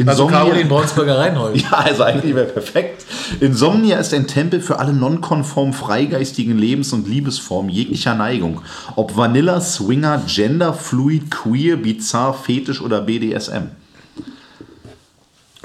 Also 0.06 0.24
Insomnia- 0.26 0.38
Caroline 0.44 0.68
Braunsberger 0.68 1.18
Reinhold. 1.18 1.56
ja, 1.62 1.70
also 1.70 2.02
eigentlich 2.02 2.34
wäre 2.34 2.46
perfekt. 2.46 3.04
Insomnia 3.40 3.98
ist 3.98 4.12
ein 4.14 4.26
Tempel 4.26 4.60
für 4.60 4.78
alle 4.78 4.92
nonkonform 4.92 5.72
freigeistigen 5.72 6.58
Lebens- 6.58 6.92
und 6.92 7.08
Liebesformen 7.08 7.70
jeglicher 7.70 8.14
Neigung. 8.14 8.60
Ob 8.96 9.16
Vanilla, 9.16 9.60
Swinger, 9.60 10.22
Gender, 10.26 10.74
Fluid, 10.74 11.30
Queer, 11.30 11.76
Bizarre, 11.76 12.34
Fetisch 12.34 12.80
oder 12.80 13.00
BDSM. 13.00 13.68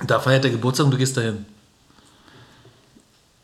Da 0.05 0.19
feiert 0.19 0.43
der 0.43 0.51
Geburtstag 0.51 0.85
und 0.85 0.91
du 0.93 0.97
gehst 0.97 1.17
dahin. 1.17 1.45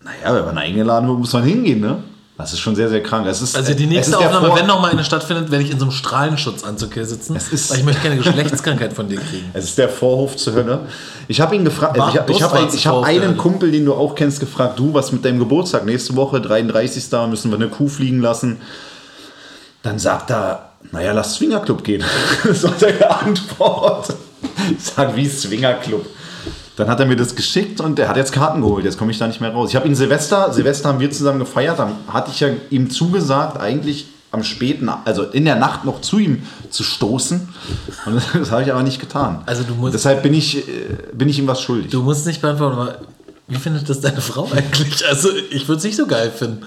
Naja, 0.02 0.36
wenn 0.36 0.46
man 0.46 0.58
eingeladen 0.58 1.08
wird, 1.08 1.20
muss 1.20 1.34
man 1.34 1.44
hingehen, 1.44 1.80
ne? 1.82 2.04
Das 2.36 2.52
ist 2.52 2.60
schon 2.62 2.76
sehr, 2.76 2.90
sehr 2.90 3.04
krank. 3.04 3.28
Es 3.28 3.42
ist, 3.44 3.56
Also 3.56 3.76
die 3.76 3.84
es 3.84 3.90
nächste 3.90 4.18
Aufnahme, 4.18 4.48
Vor- 4.48 4.58
wenn 4.58 4.66
noch 4.66 4.82
mal 4.82 4.90
eine 4.92 5.04
stattfindet, 5.04 5.52
werde 5.52 5.64
ich 5.64 5.70
in 5.72 5.78
so 5.78 5.86
einem 5.86 5.92
Strahlenschutzanzug 5.92 6.92
hier 6.96 7.06
sitzen. 7.06 7.36
Ist- 7.36 7.70
weil 7.70 7.78
ich 7.78 7.84
möchte 7.86 8.02
keine 8.02 8.18
Geschlechtskrankheit 8.18 8.92
von 8.94 9.08
dir 9.08 9.20
kriegen. 9.20 9.50
Es 9.54 9.66
ist 9.66 9.78
der 9.78 9.88
Vorhof 9.88 10.36
zur 10.36 10.54
Hölle. 10.54 10.80
Ich 11.28 11.40
habe 11.40 11.56
ihn 11.56 11.64
gefragt, 11.64 12.00
also 12.00 12.12
ich 12.12 12.20
habe 12.20 12.32
ich 12.32 12.42
hab, 12.42 12.54
ein- 12.54 12.70
ich 12.74 12.88
hab 12.88 13.04
einen. 13.04 13.38
Kumpel, 13.38 13.72
den 13.72 13.86
du 13.86 13.94
auch 13.94 14.16
kennst, 14.16 14.40
gefragt, 14.40 14.80
du, 14.80 14.94
was 14.96 15.12
mit 15.12 15.24
deinem 15.24 15.38
Geburtstag? 15.40 15.86
Nächste 15.86 16.16
Woche, 16.16 16.42
33. 16.42 17.04
müssen 17.30 17.52
wir 17.52 17.56
eine 17.58 17.68
Kuh 17.70 17.88
fliegen 17.88 18.20
lassen. 18.20 18.60
Dann 19.84 20.00
sagt 20.00 20.32
er, 20.32 20.70
naja, 20.92 21.12
lass 21.12 21.36
Swingerclub 21.36 21.84
gehen. 21.84 22.04
Das 22.44 22.64
war 22.64 22.74
seine 22.78 23.10
Antwort. 23.12 24.08
Ich 24.78 24.84
sag, 24.86 25.16
wie 25.16 25.28
Swingerclub? 25.30 26.06
Dann 26.76 26.88
hat 26.88 27.00
er 27.00 27.06
mir 27.06 27.16
das 27.16 27.36
geschickt 27.36 27.80
und 27.82 28.00
er 28.00 28.08
hat 28.10 28.18
jetzt 28.18 28.32
Karten 28.32 28.62
geholt. 28.62 28.84
Jetzt 28.86 28.98
komme 28.98 29.12
ich 29.12 29.20
da 29.20 29.28
nicht 29.28 29.40
mehr 29.42 29.52
raus. 29.52 29.70
Ich 29.70 29.76
habe 29.76 29.88
ihn 29.88 29.96
Silvester, 29.96 30.52
Silvester 30.52 30.90
haben 30.90 31.00
wir 31.00 31.12
zusammen 31.12 31.40
gefeiert. 31.40 31.78
Dann 31.80 31.92
hatte 32.08 32.32
ich 32.32 32.40
ja 32.40 32.50
ihm 32.72 32.90
zugesagt, 32.90 33.60
eigentlich 33.60 34.08
am 34.32 34.44
späten, 34.44 34.90
also 35.06 35.24
in 35.24 35.46
der 35.46 35.56
Nacht 35.56 35.86
noch 35.86 36.02
zu 36.02 36.18
ihm 36.18 36.42
zu 36.72 36.82
stoßen. 36.84 37.48
Und 38.08 38.22
das, 38.34 38.50
habe 38.50 38.64
ich 38.64 38.72
aber 38.74 38.82
nicht 38.82 39.00
getan. 39.00 39.42
Also 39.46 39.62
du 39.64 39.76
musst- 39.76 39.94
Deshalb 39.94 40.24
bin 40.24 40.34
ich, 40.34 40.68
äh, 40.68 40.72
bin 41.14 41.30
ich 41.30 41.38
ihm 41.38 41.46
was 41.46 41.62
schuldig. 41.62 41.92
Du 41.92 42.02
musst 42.02 42.26
nicht 42.26 42.42
beantworten, 42.42 42.80
aber 42.80 42.98
Wie 43.48 43.58
findet 43.58 43.88
das 43.88 44.00
deine 44.02 44.22
Frau 44.22 44.50
eigentlich? 44.56 45.06
Also, 45.08 45.30
ich 45.52 45.68
würde 45.68 45.78
es 45.78 45.84
nicht 45.84 45.98
so 45.98 46.08
geil 46.08 46.32
finden. 46.36 46.64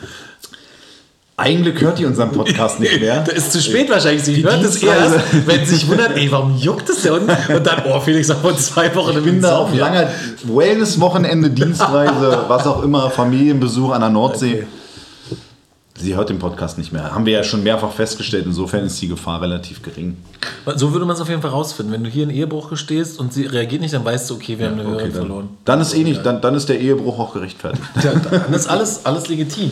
Eigentlich 1.39 1.83
hört 1.83 1.99
die 1.99 2.07
unseren 2.07 2.33
Podcast 2.33 2.81
nicht 2.81 2.99
mehr. 2.99 3.23
Da 3.27 3.33
ist 3.33 3.53
zu 3.53 3.61
spät 3.61 3.91
wahrscheinlich. 3.91 4.23
Sie 4.23 4.43
hört 4.43 4.63
es 4.65 4.83
erst, 4.83 5.17
wenn 5.47 5.67
sie 5.67 5.75
sich 5.75 5.87
wundert, 5.89 6.17
ey, 6.17 6.33
warum 6.33 6.57
juckt 6.57 6.89
es 6.89 7.05
unten? 7.05 7.31
Und 7.55 7.67
dann, 7.67 7.83
oh, 7.87 8.01
Felix, 8.01 8.29
noch 8.29 8.41
vor 8.41 8.57
zwei 8.57 8.95
Wochen 8.95 9.19
Ich 9.19 9.25
bin 9.25 9.43
da 9.43 9.59
auf 9.59 9.75
langer 9.75 10.09
Wellness-Wochenende, 10.45 11.51
Dienstreise, 11.51 12.45
was 12.49 12.67
auch 12.67 12.83
immer, 12.83 13.11
Familienbesuch 13.11 13.93
an 13.93 14.01
der 14.01 14.11
Nordsee. 14.11 14.55
Okay. 14.55 14.67
Sie 15.99 16.15
hört 16.15 16.29
den 16.29 16.39
Podcast 16.39 16.77
nicht 16.77 16.93
mehr. 16.93 17.15
Haben 17.15 17.25
wir 17.25 17.33
ja 17.33 17.43
schon 17.43 17.63
mehrfach 17.63 17.93
festgestellt. 17.93 18.45
Insofern 18.45 18.85
ist 18.85 19.01
die 19.01 19.09
Gefahr 19.09 19.41
relativ 19.41 19.83
gering. 19.83 20.17
So 20.75 20.93
würde 20.93 21.07
man 21.07 21.17
es 21.17 21.23
auf 21.23 21.29
jeden 21.29 21.41
Fall 21.41 21.53
rausfinden. 21.53 21.95
Wenn 21.95 22.05
du 22.05 22.11
hier 22.11 22.25
in 22.25 22.31
Ehebruch 22.31 22.69
gestehst 22.69 23.19
und 23.19 23.33
sie 23.33 23.47
reagiert 23.47 23.81
nicht, 23.81 23.95
dann 23.95 24.05
weißt 24.05 24.29
du, 24.29 24.35
okay, 24.35 24.59
wir 24.59 24.67
haben 24.67 24.79
eine 24.79 24.85
Hörerin 24.89 25.13
dann, 25.13 25.21
verloren. 25.21 25.49
dann 25.65 25.81
ist 25.81 25.95
eh 25.95 26.05
nicht, 26.05 26.25
dann, 26.27 26.43
dann 26.43 26.55
ist 26.55 26.69
der 26.69 26.79
Ehebruch 26.81 27.19
auch 27.19 27.33
gerechtfertigt. 27.33 27.83
Ja, 28.03 28.13
dann 28.15 28.53
ist 28.53 28.69
alles, 28.69 29.07
alles 29.07 29.29
legitim. 29.29 29.71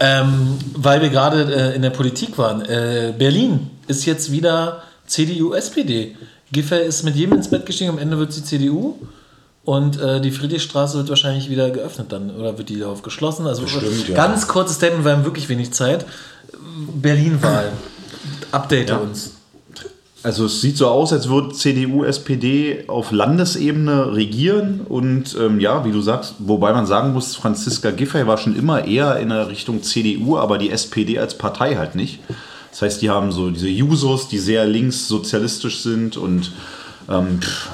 Ähm, 0.00 0.58
weil 0.74 1.00
wir 1.00 1.08
gerade 1.08 1.42
äh, 1.54 1.76
in 1.76 1.82
der 1.82 1.90
Politik 1.90 2.36
waren. 2.36 2.62
Äh, 2.62 3.14
Berlin 3.16 3.70
ist 3.86 4.04
jetzt 4.06 4.32
wieder 4.32 4.82
CDU, 5.06 5.54
SPD. 5.54 6.16
Giffey 6.52 6.84
ist 6.84 7.04
mit 7.04 7.14
jedem 7.14 7.36
ins 7.36 7.48
Bett 7.48 7.64
gestiegen, 7.64 7.90
am 7.90 7.98
Ende 7.98 8.18
wird 8.18 8.32
sie 8.32 8.42
CDU. 8.42 8.96
Und 9.70 10.00
äh, 10.00 10.20
die 10.20 10.32
Friedrichstraße 10.32 10.98
wird 10.98 11.10
wahrscheinlich 11.10 11.48
wieder 11.48 11.70
geöffnet 11.70 12.10
dann. 12.10 12.34
Oder 12.34 12.58
wird 12.58 12.70
die 12.70 12.80
darauf 12.80 13.02
geschlossen? 13.02 13.46
Also 13.46 13.62
Bestimmt, 13.62 14.08
ja. 14.08 14.16
ganz 14.16 14.48
kurzes 14.48 14.74
Statement, 14.78 15.04
wir 15.04 15.12
haben 15.12 15.24
wirklich 15.24 15.48
wenig 15.48 15.70
Zeit. 15.72 16.06
Berlin-Wahl. 17.00 17.70
Update 18.50 18.90
Ja. 18.90 18.96
uns. 18.96 19.36
Also 20.24 20.46
es 20.46 20.60
sieht 20.60 20.76
so 20.76 20.88
aus, 20.88 21.12
als 21.12 21.28
würde 21.28 21.52
CDU, 21.54 22.02
SPD 22.02 22.82
auf 22.88 23.12
Landesebene 23.12 24.12
regieren 24.12 24.80
und 24.88 25.36
ähm, 25.40 25.60
ja, 25.60 25.84
wie 25.84 25.92
du 25.92 26.00
sagst, 26.00 26.34
wobei 26.40 26.72
man 26.72 26.84
sagen 26.86 27.12
muss, 27.12 27.36
Franziska 27.36 27.92
Giffey 27.92 28.26
war 28.26 28.38
schon 28.38 28.56
immer 28.56 28.84
eher 28.84 29.20
in 29.20 29.28
der 29.28 29.48
Richtung 29.48 29.84
CDU, 29.84 30.36
aber 30.36 30.58
die 30.58 30.72
SPD 30.72 31.20
als 31.20 31.38
Partei 31.38 31.76
halt 31.76 31.94
nicht. 31.94 32.18
Das 32.72 32.82
heißt, 32.82 33.02
die 33.02 33.08
haben 33.08 33.30
so 33.30 33.50
diese 33.50 33.68
Jusos, 33.68 34.26
die 34.26 34.38
sehr 34.40 34.66
linkssozialistisch 34.66 35.80
sind 35.80 36.16
und 36.16 36.50
ähm, 37.08 37.38
pff, 37.40 37.68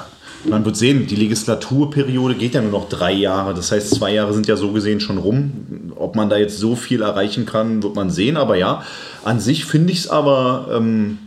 man 0.45 0.65
wird 0.65 0.77
sehen, 0.77 1.07
die 1.07 1.15
Legislaturperiode 1.15 2.35
geht 2.35 2.53
ja 2.53 2.61
nur 2.61 2.71
noch 2.71 2.89
drei 2.89 3.11
Jahre. 3.11 3.53
Das 3.53 3.71
heißt, 3.71 3.95
zwei 3.95 4.13
Jahre 4.13 4.33
sind 4.33 4.47
ja 4.47 4.55
so 4.55 4.71
gesehen 4.71 4.99
schon 4.99 5.17
rum. 5.17 5.93
Ob 5.95 6.15
man 6.15 6.29
da 6.29 6.37
jetzt 6.37 6.57
so 6.57 6.75
viel 6.75 7.01
erreichen 7.01 7.45
kann, 7.45 7.83
wird 7.83 7.95
man 7.95 8.09
sehen. 8.09 8.37
Aber 8.37 8.55
ja, 8.55 8.83
an 9.23 9.39
sich 9.39 9.65
finde 9.65 9.93
ich 9.93 9.99
es 9.99 10.07
aber 10.09 10.69
ähm, 10.71 11.17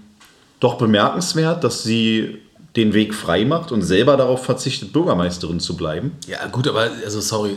doch 0.61 0.75
bemerkenswert, 0.79 1.65
dass 1.65 1.83
sie 1.83 2.39
den 2.77 2.95
Weg 2.95 3.15
frei 3.15 3.45
macht 3.45 3.73
und 3.73 3.83
selber 3.83 4.17
darauf 4.17 4.45
verzichtet, 4.45 4.93
Bürgermeisterin 4.93 5.59
zu 5.59 5.77
bleiben. 5.77 6.13
Ja, 6.29 6.47
gut, 6.47 6.69
aber 6.69 6.89
also 7.05 7.21
sorry, 7.21 7.57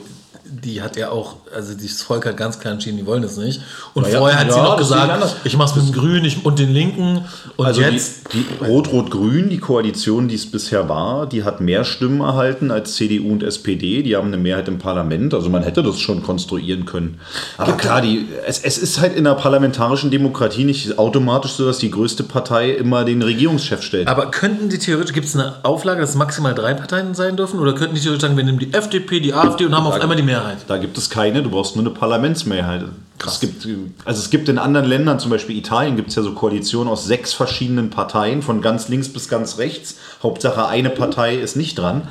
die 0.61 0.81
hat 0.81 0.95
ja 0.97 1.09
auch, 1.09 1.35
also 1.53 1.73
das 1.73 2.01
Volk 2.01 2.25
hat 2.25 2.37
ganz 2.37 2.59
klar 2.59 2.73
entschieden, 2.73 2.97
die 2.97 3.05
wollen 3.05 3.21
das 3.21 3.37
nicht. 3.37 3.61
Und 3.93 4.07
ja, 4.07 4.19
vorher 4.19 4.39
hat 4.39 4.51
sie 4.51 4.57
ja, 4.57 4.63
noch 4.63 4.81
sehe 4.81 4.97
ich 4.97 5.03
gesagt, 5.03 5.35
ich 5.43 5.57
mach's 5.57 5.75
mit 5.75 5.85
den 5.87 5.93
Grünen 5.93 6.25
ich, 6.25 6.45
und 6.45 6.59
den 6.59 6.71
Linken. 6.71 7.25
Und 7.57 7.65
Also 7.65 7.81
jetzt. 7.81 8.33
die, 8.33 8.43
die 8.43 8.65
Rot-Rot-Grün, 8.65 9.49
die 9.49 9.57
Koalition, 9.57 10.27
die 10.27 10.35
es 10.35 10.49
bisher 10.49 10.87
war, 10.89 11.27
die 11.27 11.43
hat 11.43 11.61
mehr 11.61 11.83
Stimmen 11.83 12.21
erhalten 12.21 12.71
als 12.71 12.95
CDU 12.95 13.31
und 13.31 13.43
SPD. 13.43 14.03
Die 14.03 14.15
haben 14.15 14.27
eine 14.27 14.37
Mehrheit 14.37 14.67
im 14.67 14.79
Parlament. 14.79 15.33
Also 15.33 15.49
man 15.49 15.63
hätte 15.63 15.81
das 15.83 15.99
schon 15.99 16.23
konstruieren 16.23 16.85
können. 16.85 17.19
Aber 17.57 17.73
klar, 17.73 18.01
die, 18.01 18.27
es, 18.45 18.59
es 18.59 18.77
ist 18.77 18.99
halt 18.99 19.15
in 19.15 19.23
der 19.23 19.35
parlamentarischen 19.35 20.11
Demokratie 20.11 20.63
nicht 20.63 20.97
automatisch 20.99 21.53
so, 21.53 21.65
dass 21.65 21.79
die 21.79 21.91
größte 21.91 22.23
Partei 22.23 22.71
immer 22.71 23.05
den 23.05 23.21
Regierungschef 23.21 23.81
stellt. 23.81 24.07
aber 24.07 24.31
könnten 24.31 24.69
die 24.69 24.77
theoretisch, 24.77 25.13
gibt 25.13 25.27
es 25.27 25.35
eine 25.35 25.63
Auflage, 25.63 26.01
dass 26.01 26.15
maximal 26.15 26.53
drei 26.53 26.73
Parteien 26.73 27.13
sein 27.15 27.37
dürfen? 27.37 27.59
Oder 27.59 27.73
könnten 27.73 27.95
die 27.95 28.01
theoretisch 28.01 28.21
sagen, 28.21 28.37
wir 28.37 28.43
nehmen 28.43 28.59
die 28.59 28.73
FDP, 28.73 29.19
die 29.19 29.33
AfD 29.33 29.65
und 29.65 29.75
haben 29.75 29.87
auf 29.87 29.99
einmal 29.99 30.17
die 30.17 30.23
Mehrheit? 30.23 30.42
Da 30.67 30.77
gibt 30.77 30.97
es 30.97 31.09
keine, 31.09 31.43
du 31.43 31.49
brauchst 31.49 31.75
nur 31.75 31.85
eine 31.85 31.93
Parlamentsmehrheit. 31.93 32.85
Es 33.25 33.39
gibt, 33.39 33.67
also 34.05 34.19
es 34.19 34.29
gibt 34.29 34.49
in 34.49 34.57
anderen 34.57 34.85
Ländern, 34.85 35.19
zum 35.19 35.31
Beispiel 35.31 35.57
Italien, 35.57 35.95
gibt 35.95 36.09
es 36.09 36.15
ja 36.15 36.23
so 36.23 36.33
Koalitionen 36.33 36.91
aus 36.91 37.05
sechs 37.05 37.33
verschiedenen 37.33 37.89
Parteien, 37.89 38.41
von 38.41 38.61
ganz 38.61 38.89
links 38.89 39.07
bis 39.09 39.29
ganz 39.29 39.57
rechts. 39.57 39.97
Hauptsache 40.21 40.67
eine 40.67 40.89
Partei 40.89 41.35
ist 41.35 41.55
nicht 41.55 41.77
dran. 41.77 42.07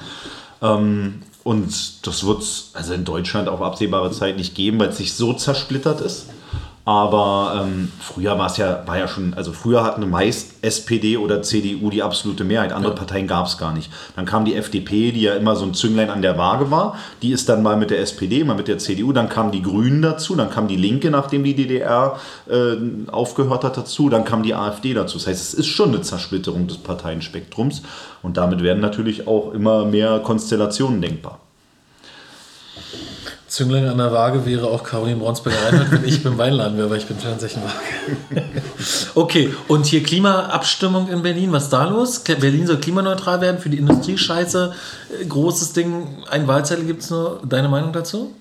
Ähm, 0.63 1.23
und 1.45 2.07
das 2.07 2.25
wird 2.25 2.43
es 2.43 2.71
also 2.73 2.95
in 2.95 3.05
Deutschland 3.05 3.49
auf 3.49 3.61
absehbare 3.61 4.11
Zeit 4.13 4.37
nicht 4.37 4.55
geben, 4.55 4.79
weil 4.79 4.91
es 4.91 4.99
sich 4.99 5.15
so 5.15 5.33
zersplittert 5.33 6.01
ist. 6.01 6.27
Aber 6.85 7.63
ähm, 7.63 7.93
früher 8.01 8.37
war 8.39 8.47
es 8.47 8.57
ja, 8.57 8.83
war 8.87 8.99
ja 8.99 9.07
schon, 9.07 9.35
also 9.35 9.53
früher 9.53 9.85
hatten 9.85 10.09
meist 10.11 10.65
SPD 10.65 11.17
oder 11.17 11.41
CDU 11.41 11.91
die 11.91 12.03
absolute 12.03 12.43
Mehrheit. 12.43 12.73
Andere 12.73 12.95
Parteien 12.95 13.29
gab 13.29 13.47
es 13.47 13.57
gar 13.57 13.73
nicht. 13.73 13.89
Dann 14.17 14.25
kam 14.25 14.45
die 14.45 14.57
FDP, 14.57 15.13
die 15.13 15.23
ja 15.23 15.35
immer 15.35 15.55
so 15.55 15.65
ein 15.65 15.75
Zünglein 15.75 16.11
an 16.11 16.23
der 16.23 16.39
Waage 16.39 16.73
war. 16.73 16.97
Die 17.23 17.31
ist 17.31 17.49
dann 17.49 17.63
mal 17.63 17.77
mit 17.77 17.91
der 17.91 18.01
SPD, 18.01 18.43
mal 18.43 18.57
mit 18.57 18.67
der 18.67 18.79
CDU. 18.79 19.13
Dann 19.13 19.29
kamen 19.29 19.53
die 19.53 19.63
Grünen 19.63 20.03
dazu, 20.03 20.35
dann 20.35 20.51
kam 20.51 20.67
die 20.67 20.77
Linke, 20.77 21.13
nachdem 21.13 21.45
die 21.45 21.55
DDR 21.55 22.19
äh, 22.51 22.75
aufgehört 23.13 23.63
hat, 23.63 23.77
dazu. 23.77 24.09
Dann 24.09 24.25
kam 24.25 24.43
die 24.43 24.55
AfD 24.55 24.93
dazu. 24.93 25.19
Das 25.19 25.29
heißt, 25.29 25.41
es 25.41 25.55
ist 25.55 25.69
schon 25.69 25.91
eine 25.91 26.03
Zersplitterung 26.03 26.67
des 26.67 26.79
Parteienspektrums. 26.79 27.83
Und 28.23 28.37
damit 28.37 28.61
werden 28.61 28.81
natürlich 28.81 29.29
auch 29.29 29.53
immer 29.53 29.85
mehr 29.85 30.19
Konstellationen 30.19 31.01
denkbar. 31.01 31.42
Zünglein 33.53 33.87
an 33.87 33.99
der 33.99 34.11
Waage 34.11 34.47
wäre 34.47 34.67
auch 34.69 34.83
Caroline 34.83 35.19
Braunsberger-Reinhardt, 35.19 35.93
wenn 35.93 36.09
ich 36.09 36.25
beim 36.25 36.39
Weinladen 36.39 36.79
wäre, 36.79 36.89
weil 36.89 36.97
ich 36.97 37.07
bin 37.07 37.19
Fernsehchenwaage. 37.19 37.75
okay, 39.15 39.53
und 39.69 39.85
hier 39.85 40.03
Klimaabstimmung 40.03 41.09
in 41.09 41.21
Berlin, 41.21 41.53
was 41.53 41.65
ist 41.65 41.73
da 41.75 41.85
los? 41.85 42.21
Berlin 42.21 42.67
soll 42.67 42.79
klimaneutral 42.79 43.43
werden 43.43 43.61
für 43.61 43.69
die 43.69 43.77
Industrie, 43.77 44.17
scheiße. 44.17 44.73
Äh, 45.21 45.27
Großes 45.27 45.75
Ding, 45.75 46.25
ein 46.31 46.49
Wahlzettel 46.49 46.87
gibt 46.87 47.03
es 47.03 47.11
nur. 47.11 47.41
Deine 47.45 47.69
Meinung 47.69 47.93
dazu? 47.93 48.33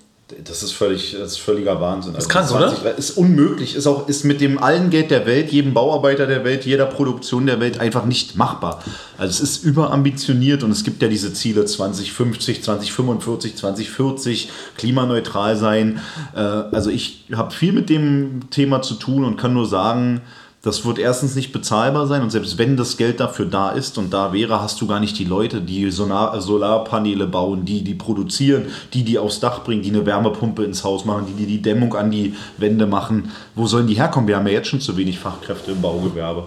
Das 0.44 0.64
ist 0.64 0.72
völlig, 0.72 1.16
das 1.18 1.34
ist 1.34 1.40
völliger 1.40 1.80
Wahnsinn. 1.82 2.16
Also 2.16 2.28
ist 2.28 2.30
krank, 2.30 2.52
oder? 2.52 2.98
Ist 2.98 3.18
unmöglich, 3.18 3.76
ist 3.76 3.88
auch 3.88 4.08
ist 4.08 4.24
mit 4.24 4.42
dem 4.42 4.58
allen 4.62 4.90
Geld 4.90 5.12
der 5.12 5.26
Welt, 5.26 5.52
jedem 5.52 5.74
Bauarbeiter 5.74 6.28
der 6.28 6.44
Welt, 6.44 6.66
jeder 6.66 6.86
Produktion 6.86 7.46
der 7.46 7.60
Welt 7.60 7.80
einfach 7.80 8.06
nicht 8.06 8.36
machbar. 8.36 8.84
Also 9.18 9.32
es 9.32 9.42
ist 9.42 9.64
überambitioniert 9.64 10.64
und 10.64 10.72
es 10.72 10.84
gibt 10.84 11.02
ja 11.02 11.08
diese 11.08 11.34
Ziele 11.34 11.66
2050, 11.66 12.64
2045, 12.64 13.56
2040, 13.56 14.50
klimaneutral 14.78 15.56
sein. 15.56 16.00
Äh, 16.36 16.40
Also 16.40 16.90
ich 16.90 17.26
habe 17.34 17.52
viel 17.54 17.74
mit 17.74 17.90
dem 17.90 18.50
Thema 18.50 18.82
zu 18.82 18.96
tun 18.96 19.26
und 19.26 19.38
kann 19.38 19.54
nur 19.54 19.68
sagen, 19.68 20.22
das 20.62 20.86
wird 20.86 21.00
erstens 21.00 21.36
nicht 21.36 21.52
bezahlbar 21.52 22.06
sein 22.06 22.22
und 22.22 22.30
selbst 22.30 22.58
wenn 22.58 22.78
das 22.78 22.98
Geld 22.98 23.20
dafür 23.20 23.46
da 23.46 23.72
ist 23.72 23.98
und 23.98 24.14
da 24.14 24.32
wäre, 24.32 24.62
hast 24.62 24.80
du 24.80 24.86
gar 24.86 25.00
nicht 25.00 25.18
die 25.18 25.26
Leute, 25.26 25.60
die 25.60 25.90
Solar 25.90 26.40
Solarpaneele 26.40 27.26
bauen, 27.26 27.66
die 27.66 27.84
die 27.84 27.96
produzieren, 27.96 28.68
die 28.94 29.04
die 29.04 29.18
aufs 29.18 29.40
Dach 29.40 29.64
bringen, 29.64 29.82
die 29.82 29.90
eine 29.90 30.06
Wärmepumpe 30.06 30.64
ins 30.64 30.84
Haus 30.84 31.04
machen, 31.04 31.26
die 31.28 31.34
die, 31.34 31.48
die 31.48 31.62
Dämmung 31.62 31.96
an 31.96 32.12
die 32.12 32.36
Wände 32.58 32.86
machen. 32.86 33.32
Wo 33.56 33.66
sollen 33.66 33.88
die 33.88 33.96
herkommen? 33.96 34.28
Wir 34.28 34.36
haben 34.36 34.48
ja 34.48 34.54
jetzt 34.54 34.68
schon 34.68 34.82
zu 34.82 34.96
wenig 34.98 35.18
Fachkräfte 35.18 35.72
im 35.72 35.82
Baugewerbe. 35.82 36.44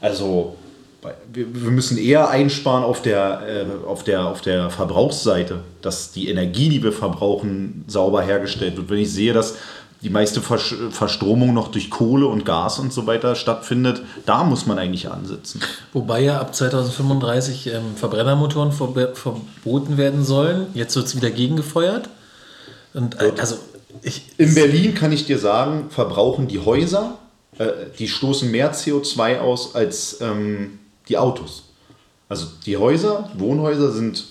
Also 0.00 0.56
wir, 1.32 1.70
müssen 1.70 1.96
eher 1.98 2.28
einsparen 2.28 2.82
auf 2.82 3.02
der, 3.02 3.42
äh, 3.46 3.86
auf, 3.86 4.02
der, 4.02 4.26
auf 4.26 4.40
der 4.40 4.70
Verbrauchsseite, 4.70 5.60
dass 5.80 6.10
die 6.12 6.28
Energie, 6.28 6.68
die 6.68 6.82
wir 6.82 6.92
verbrauchen, 6.92 7.84
sauber 7.86 8.22
hergestellt 8.22 8.76
wird. 8.76 8.90
Wenn 8.90 8.98
ich 8.98 9.12
sehe, 9.12 9.32
dass 9.32 9.56
die 10.00 10.10
meiste 10.10 10.40
Versch 10.40 10.74
Verstromung 10.90 11.54
noch 11.54 11.68
durch 11.68 11.90
Kohle 11.90 12.26
und 12.26 12.44
Gas 12.44 12.78
und 12.78 12.92
so 12.92 13.06
weiter 13.06 13.34
stattfindet, 13.34 14.02
da 14.26 14.44
muss 14.44 14.64
man 14.66 14.78
eigentlich 14.78 15.10
ansetzen. 15.10 15.60
Wobei 15.92 16.20
ja 16.22 16.40
ab 16.40 16.54
2035 16.54 17.66
ähm, 17.68 17.96
Verbrennermotoren 17.96 18.70
verbe- 18.70 19.14
verboten 19.14 19.96
werden 19.96 20.24
sollen. 20.24 20.66
Jetzt 20.74 20.94
wird 20.94 21.06
es 21.06 21.16
wieder 21.16 21.30
gegengefeuert. 21.30 22.08
Und 22.94 23.20
äh, 23.20 23.32
also 23.38 23.56
ich, 24.02 24.22
In 24.38 24.54
Berlin 24.54 24.94
kann 24.94 25.10
ich 25.12 25.26
dir 25.26 25.38
sagen, 25.38 25.90
verbrauchen 25.90 26.46
die 26.46 26.60
Häuser, 26.60 27.18
äh, 27.58 27.66
die 27.98 28.06
stoßen 28.08 28.50
mehr 28.50 28.72
CO2 28.72 29.40
aus 29.40 29.74
als 29.74 30.20
ähm, 30.20 30.78
die 31.08 31.18
Autos. 31.18 31.64
Also 32.28 32.46
die 32.66 32.76
Häuser, 32.76 33.30
Wohnhäuser 33.36 33.90
sind 33.90 34.24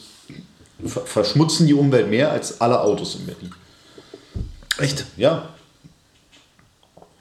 ver 0.85 1.01
verschmutzen 1.01 1.65
die 1.67 1.73
Umwelt 1.73 2.09
mehr 2.09 2.31
als 2.31 2.61
alle 2.61 2.79
Autos 2.79 3.15
in 3.15 3.25
Berlin. 3.25 3.51
echt, 4.77 5.05
Ja, 5.17 5.49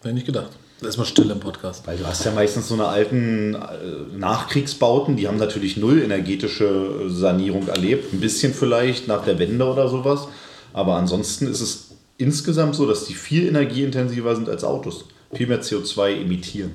hätte 0.06 0.18
ich 0.18 0.25
nicht 0.25 0.26
gedacht. 0.26 0.50
Da 0.80 0.88
ist 0.88 0.98
mal 0.98 1.06
still 1.06 1.30
im 1.30 1.40
Podcast. 1.40 1.86
Weil 1.86 1.96
du 1.96 2.06
hast 2.06 2.25
ja 2.25 2.32
meistens 2.32 2.68
so 2.68 2.75
eine 2.75 2.86
alten 2.86 3.54
äh, 3.54 4.16
Nachkriegsbauten, 4.16 5.16
die 5.16 5.26
haben 5.26 5.38
natürlich 5.38 5.76
null 5.76 6.02
energetische 6.02 6.64
äh, 6.64 7.08
Sanierung 7.08 7.68
erlebt. 7.68 8.12
Ein 8.12 8.20
bisschen 8.20 8.52
vielleicht 8.52 9.08
nach 9.08 9.25
der 9.25 9.38
Wende 9.38 9.64
oder 9.64 9.88
sowas. 9.88 10.28
Aber 10.75 10.96
ansonsten 10.96 11.46
ist 11.46 11.60
es 11.60 11.90
insgesamt 12.18 12.75
so, 12.75 12.86
dass 12.86 13.06
die 13.06 13.14
viel 13.14 13.48
energieintensiver 13.48 14.36
sind 14.36 14.48
als 14.48 14.64
Autos. 14.64 15.06
Viel 15.32 15.46
mehr 15.46 15.62
CO2 15.62 16.20
emittieren. 16.22 16.72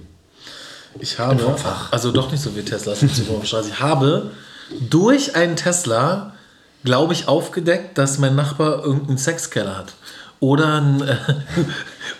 Ich 0.99 1.19
habe, 1.19 1.55
also 1.91 2.11
doch 2.11 2.31
nicht 2.31 2.41
so 2.41 2.55
wie 2.55 2.65
Straße. 2.65 3.69
Ich 3.69 3.79
habe 3.79 4.31
durch 4.89 5.35
einen 5.35 5.55
Tesla, 5.55 6.33
glaube 6.83 7.13
ich, 7.13 7.27
aufgedeckt, 7.27 7.97
dass 7.97 8.17
mein 8.17 8.35
Nachbar 8.35 8.83
irgendeinen 8.83 9.17
Sexkeller 9.17 9.77
hat. 9.77 9.93
Oder 10.41 10.81
ein, 10.81 11.01
äh, 11.01 11.15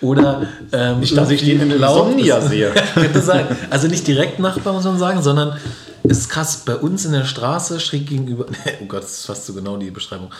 oder 0.00 0.46
ähm, 0.72 1.00
Nicht, 1.00 1.16
dass 1.16 1.28
ich 1.30 1.42
den 1.42 1.60
in 1.60 1.70
Insomnia 1.72 2.40
sehe. 2.40 2.72
Könnte 2.94 3.20
sein. 3.20 3.46
Also 3.68 3.88
nicht 3.88 4.06
direkt 4.06 4.38
Nachbar, 4.38 4.72
muss 4.72 4.84
man 4.84 4.98
sagen, 4.98 5.20
sondern 5.22 5.58
es 6.04 6.18
ist 6.18 6.28
krass, 6.28 6.62
bei 6.64 6.76
uns 6.76 7.04
in 7.04 7.12
der 7.12 7.24
Straße 7.24 7.80
schräg 7.80 8.06
gegenüber, 8.06 8.46
oh 8.80 8.84
Gott, 8.86 9.02
das 9.02 9.10
ist 9.10 9.26
fast 9.26 9.46
so 9.46 9.52
genau 9.52 9.76
die 9.76 9.90
Beschreibung. 9.90 10.30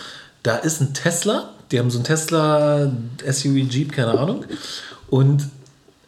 Da 0.43 0.55
ist 0.55 0.81
ein 0.81 0.93
Tesla, 0.93 1.49
Die 1.71 1.79
haben 1.79 1.91
so 1.91 1.97
einen 1.97 2.05
Tesla 2.05 2.89
SUV 3.29 3.55
Jeep, 3.69 3.91
keine 3.91 4.17
Ahnung. 4.17 4.45
Und 5.09 5.49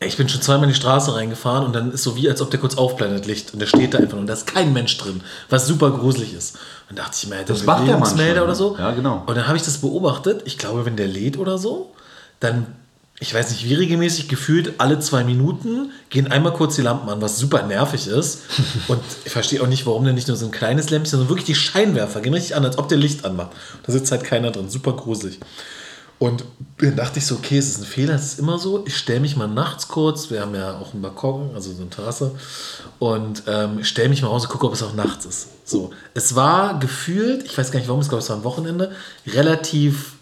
ich 0.02 0.18
bin 0.18 0.28
schon 0.30 0.42
zweimal 0.42 0.66
in 0.66 0.70
die 0.70 0.76
Straße 0.76 1.16
reingefahren 1.16 1.66
und 1.66 1.74
dann 1.74 1.92
ist 1.92 2.04
so 2.04 2.16
wie, 2.16 2.30
als 2.30 2.42
ob 2.42 2.52
der 2.52 2.60
kurz 2.60 2.76
aufblendet 2.78 3.26
Licht 3.26 3.54
und 3.54 3.60
der 3.60 3.66
steht 3.68 3.94
da 3.94 3.98
einfach 4.00 4.18
und 4.18 4.28
da 4.28 4.34
ist 4.34 4.46
kein 4.46 4.74
Mensch 4.74 4.98
drin, 4.98 5.22
was 5.50 5.68
super 5.68 5.90
gruselig 5.92 6.34
ist. 6.34 6.58
Und 6.90 7.00
dachte 7.00 7.18
ich 7.22 7.28
mir, 7.30 7.44
Das 7.46 7.64
macht 7.64 7.80
der 7.88 7.94
Bewegungsmelder 7.94 8.42
manchmal, 8.42 8.44
oder 8.44 8.56
so. 8.56 8.76
ja, 8.78 8.92
genau. 8.92 9.24
Und 9.26 9.36
dann 9.36 9.48
habe 9.48 9.58
ich 9.58 9.64
das 9.64 9.78
beobachtet. 9.80 10.42
Ich 10.46 10.58
glaube, 10.58 10.86
wenn 10.86 10.96
der 10.98 11.08
lädt 11.08 11.38
oder 11.38 11.58
so, 11.58 11.92
dann, 12.42 12.68
ich 13.20 13.34
weiß 13.34 13.50
nicht, 13.52 13.64
wie 13.64 13.74
regelmäßig 13.74 14.28
gefühlt, 14.28 14.74
alle 14.80 15.00
zwei 15.00 15.24
Minuten 15.24 15.90
gehen 16.10 16.30
einmal 16.32 16.52
kurz 16.54 16.76
die 16.76 16.82
Lampen 16.82 17.10
an, 17.10 17.22
was 17.22 17.40
super 17.40 17.64
nervig 17.64 18.08
ist. 18.08 18.42
Und 18.90 19.00
ich 19.24 19.32
verstehe 19.32 19.62
auch 19.64 19.68
nicht, 19.68 19.86
warum 19.88 20.04
der 20.04 20.14
nicht 20.14 20.28
nur 20.28 20.36
so 20.38 20.46
ein 20.46 20.52
kleines 20.52 20.90
Lämpchen, 20.90 21.12
sondern 21.12 21.30
wirklich 21.30 21.46
die 21.48 21.56
Scheinwerfer 21.56 22.20
gehen 22.22 22.34
richtig 22.34 22.56
an, 22.56 22.66
als 22.66 22.78
ob 22.78 22.90
der 22.90 22.98
Licht 22.98 23.24
anmacht. 23.26 23.52
Da 23.84 23.94
sitzt 23.94 24.12
halt 24.12 24.26
keiner 24.26 24.52
drin. 24.52 24.70
Super 24.70 24.94
gruselig. 24.94 25.40
Und 26.18 26.46
dann 26.78 26.96
dachte 26.96 27.20
ich 27.20 27.26
so, 27.26 27.36
okay, 27.36 27.58
es 27.58 27.68
ist 27.68 27.80
ein 27.80 27.86
Fehler, 27.86 28.16
es 28.16 28.34
ist 28.34 28.40
immer 28.40 28.58
so. 28.58 28.86
Ich 28.86 28.96
stelle 28.96 29.20
mich 29.20 29.36
mal 29.36 29.48
nachts 29.48 29.88
kurz, 29.90 30.30
wir 30.30 30.42
haben 30.42 30.56
ja 30.56 30.78
auch 30.78 30.94
einen 30.94 31.02
Balkon, 31.02 31.52
also 31.54 31.74
so 31.74 31.82
eine 31.82 31.90
Terrasse, 31.90 32.32
und 33.00 33.44
ähm, 33.48 33.84
stelle 33.84 34.10
mich 34.10 34.22
mal 34.22 34.30
raus 34.30 34.44
und 34.46 34.52
gucke, 34.52 34.68
ob 34.68 34.74
es 34.74 34.84
auch 34.84 34.94
nachts 34.94 35.26
ist. 35.26 35.48
So, 35.66 35.92
es 36.14 36.36
war 36.36 36.80
gefühlt, 36.80 37.44
ich 37.44 37.58
weiß 37.58 37.72
gar 37.72 37.80
nicht 37.80 37.90
warum, 37.90 38.02
ich 38.02 38.08
glaube, 38.08 38.24
es 38.24 38.30
war 38.30 38.38
am 38.38 38.44
Wochenende, 38.46 38.92
relativ 39.28 40.14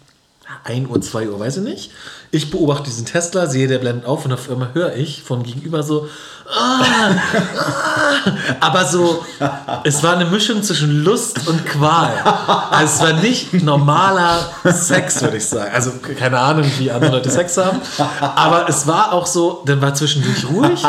1 0.64 0.88
Uhr, 0.88 1.00
2 1.00 1.28
Uhr, 1.28 1.38
weiß 1.38 1.58
ich 1.58 1.62
nicht. 1.62 1.90
Ich 2.30 2.50
beobachte 2.50 2.84
diesen 2.84 3.06
Tesla, 3.06 3.46
sehe, 3.46 3.68
der 3.68 3.78
blendet 3.78 4.06
auf 4.06 4.24
und 4.24 4.32
auf 4.32 4.50
einmal 4.50 4.74
höre 4.74 4.96
ich 4.96 5.22
von 5.22 5.42
gegenüber 5.42 5.82
so, 5.82 6.08
ah, 6.48 6.80
ah, 6.80 8.30
aber 8.60 8.84
so, 8.84 9.24
es 9.84 10.02
war 10.02 10.14
eine 10.14 10.26
Mischung 10.26 10.62
zwischen 10.62 11.04
Lust 11.04 11.46
und 11.46 11.64
Qual. 11.66 12.12
Also 12.70 12.84
es 12.84 13.00
war 13.00 13.20
nicht 13.20 13.52
normaler 13.62 14.48
Sex, 14.64 15.22
würde 15.22 15.36
ich 15.38 15.46
sagen. 15.46 15.70
Also 15.74 15.92
keine 16.18 16.38
Ahnung, 16.38 16.70
wie 16.78 16.90
andere 16.90 17.12
Leute 17.12 17.30
Sex 17.30 17.56
haben, 17.56 17.80
aber 18.20 18.68
es 18.68 18.86
war 18.86 19.12
auch 19.12 19.26
so, 19.26 19.62
dann 19.66 19.80
war 19.80 19.94
zwischendurch 19.94 20.48
ruhig 20.50 20.82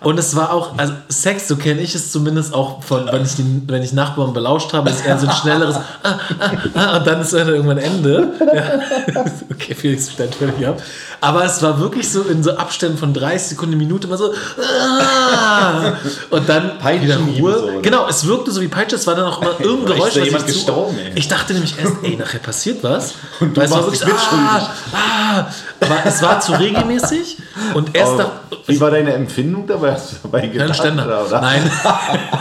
und 0.00 0.18
es 0.18 0.36
war 0.36 0.52
auch, 0.52 0.78
also 0.78 0.92
Sex, 1.08 1.48
so 1.48 1.56
kenne 1.56 1.80
ich 1.80 1.94
es 1.94 2.12
zumindest 2.12 2.54
auch 2.54 2.82
von, 2.84 3.06
wenn 3.10 3.24
ich, 3.24 3.34
den, 3.34 3.64
wenn 3.66 3.82
ich 3.82 3.92
Nachbarn 3.92 4.32
belauscht 4.32 4.72
habe, 4.72 4.90
ist 4.90 5.04
eher 5.04 5.18
so 5.18 5.26
ein 5.26 5.32
schnelleres 5.32 5.76
ah, 5.76 6.18
ah, 6.38 6.50
ah, 6.74 6.96
und 6.98 7.06
dann 7.06 7.20
ist 7.20 7.32
dann 7.32 7.48
irgendwann 7.48 7.78
Ende. 7.78 8.32
Ja. 8.54 9.24
Okay, 9.50 9.74
Felix 9.74 10.12
stellt 10.12 10.34
völlig 10.36 10.64
ab. 10.66 10.80
Aber 11.20 11.44
es 11.44 11.60
war 11.62 11.80
wirklich 11.80 12.08
so 12.08 12.22
in 12.22 12.44
so 12.44 12.52
Abständen 12.56 12.96
von 12.96 13.12
30 13.12 13.48
Sekunden, 13.48 13.76
Minute, 13.76 14.06
immer 14.06 14.16
so 14.16 14.32
ah, 14.62 15.94
und 16.30 16.48
dann 16.48 16.64
wieder 16.64 16.78
Peitschenhiebe 16.78 17.42
Ruhe. 17.42 17.58
so, 17.58 17.80
genau, 17.82 18.06
es 18.08 18.26
wirkte 18.26 18.52
so 18.52 18.60
wie 18.60 18.68
Peitsche, 18.68 18.96
es 18.96 19.06
war 19.06 19.16
dann 19.16 19.26
auch 19.26 19.42
immer 19.42 19.54
irgendein 19.60 19.96
Geräusch, 19.96 20.16
ist 20.16 20.24
jemand 20.24 20.48
ich 20.48 20.54
gestorben, 20.54 20.96
ey? 20.98 21.12
Ich 21.16 21.26
dachte 21.26 21.54
nämlich 21.54 21.76
erst, 21.78 21.94
ey, 22.02 22.16
nachher 22.16 22.38
passiert 22.38 22.84
was. 22.84 23.14
Und 23.40 23.56
du 23.56 23.60
Weil 23.60 23.66
es 23.66 23.72
war 23.72 23.84
wirklich 23.84 24.02
ah, 24.04 24.70
ah, 24.92 25.46
aber 25.80 26.06
es 26.06 26.22
war 26.22 26.40
zu 26.40 26.52
regelmäßig 26.52 27.38
und 27.74 27.94
erst 27.96 28.12
Aber 28.12 28.22
nach, 28.22 28.58
Wie 28.66 28.80
war 28.80 28.90
deine 28.90 29.12
Empfindung 29.12 29.66
dabei? 29.66 29.87
Hast 29.92 30.12
du 30.12 30.16
dabei 30.22 30.46
gedacht? 30.46 30.76
Ständer. 30.76 31.26
Oder? 31.26 31.40
Nein. 31.40 31.70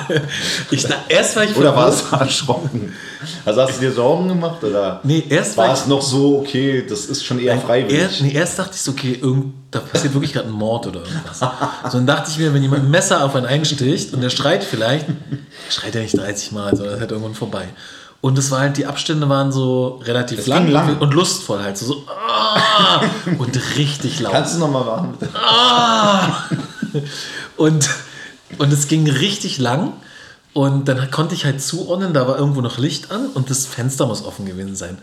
ich, 0.72 0.88
erst 1.10 1.36
war 1.36 1.44
ich 1.44 1.56
Oder 1.56 1.76
warst 1.76 2.12
du 2.12 2.16
erschrocken? 2.16 2.94
Also 3.46 3.62
hast 3.62 3.78
du 3.78 3.82
dir 3.82 3.92
Sorgen 3.92 4.28
gemacht? 4.28 4.64
Oder 4.64 5.00
Nee, 5.04 5.24
erst 5.30 5.58
war 5.58 5.68
war 5.68 5.74
es 5.74 5.88
noch 5.88 6.02
so, 6.02 6.40
okay, 6.40 6.86
das 6.88 7.06
ist 7.06 7.26
schon 7.26 7.40
eher 7.40 7.58
freiwillig? 7.60 8.00
Erst, 8.00 8.22
nee, 8.22 8.32
erst 8.32 8.60
dachte 8.60 8.72
ich 8.74 8.82
so, 8.82 8.92
okay, 8.92 9.18
irgend, 9.22 9.54
da 9.72 9.80
passiert 9.80 10.14
wirklich 10.14 10.34
gerade 10.34 10.48
ein 10.48 10.54
Mord 10.54 10.88
oder 10.88 11.02
irgendwas. 11.02 11.40
So, 11.40 11.98
dann 11.98 12.08
dachte 12.08 12.30
ich 12.32 12.38
mir, 12.38 12.54
wenn 12.54 12.62
jemand 12.62 12.84
ein 12.84 12.92
Messer 12.92 13.24
auf 13.24 13.36
einen 13.36 13.46
einsticht 13.46 14.14
und 14.14 14.22
der 14.22 14.30
schreit 14.30 14.64
vielleicht, 14.64 15.06
schreit 15.70 15.96
er 15.96 16.02
nicht 16.02 16.18
30 16.18 16.52
Mal, 16.52 16.76
sondern 16.76 16.88
er 16.88 16.94
ist 16.96 17.02
halt 17.02 17.12
irgendwann 17.12 17.36
vorbei. 17.36 17.68
Und 18.20 18.38
es 18.38 18.50
war 18.50 18.62
halt, 18.62 18.78
die 18.78 18.86
Abstände 18.86 19.30
waren 19.30 19.52
so 19.52 20.02
relativ 20.04 20.48
lang, 20.48 20.68
lang. 20.70 20.98
und 20.98 21.14
lustvoll 21.14 21.62
halt. 21.62 21.78
So, 21.78 21.86
so 21.86 22.04
ah, 22.08 23.02
und 23.38 23.78
richtig 23.78 24.20
laut. 24.20 24.34
Kannst 24.34 24.56
du 24.56 24.60
nochmal 24.60 24.84
machen? 24.84 25.18
Ah! 25.36 26.50
Und, 27.58 27.90
und 28.58 28.72
es 28.72 28.88
ging 28.88 29.10
richtig 29.10 29.58
lang. 29.58 29.94
Und 30.54 30.88
dann 30.88 31.12
konnte 31.12 31.36
ich 31.36 31.46
halt 31.46 31.62
zuordnen, 31.62 32.14
da 32.14 32.28
war 32.28 32.40
irgendwo 32.40 32.62
noch 32.62 32.80
Licht 32.80 33.12
an 33.12 33.28
und 33.28 33.52
das 33.52 33.68
Fenster 33.68 34.08
muss 34.08 34.24
offen 34.24 34.48
gewesen 34.48 34.76
sein. 34.76 34.98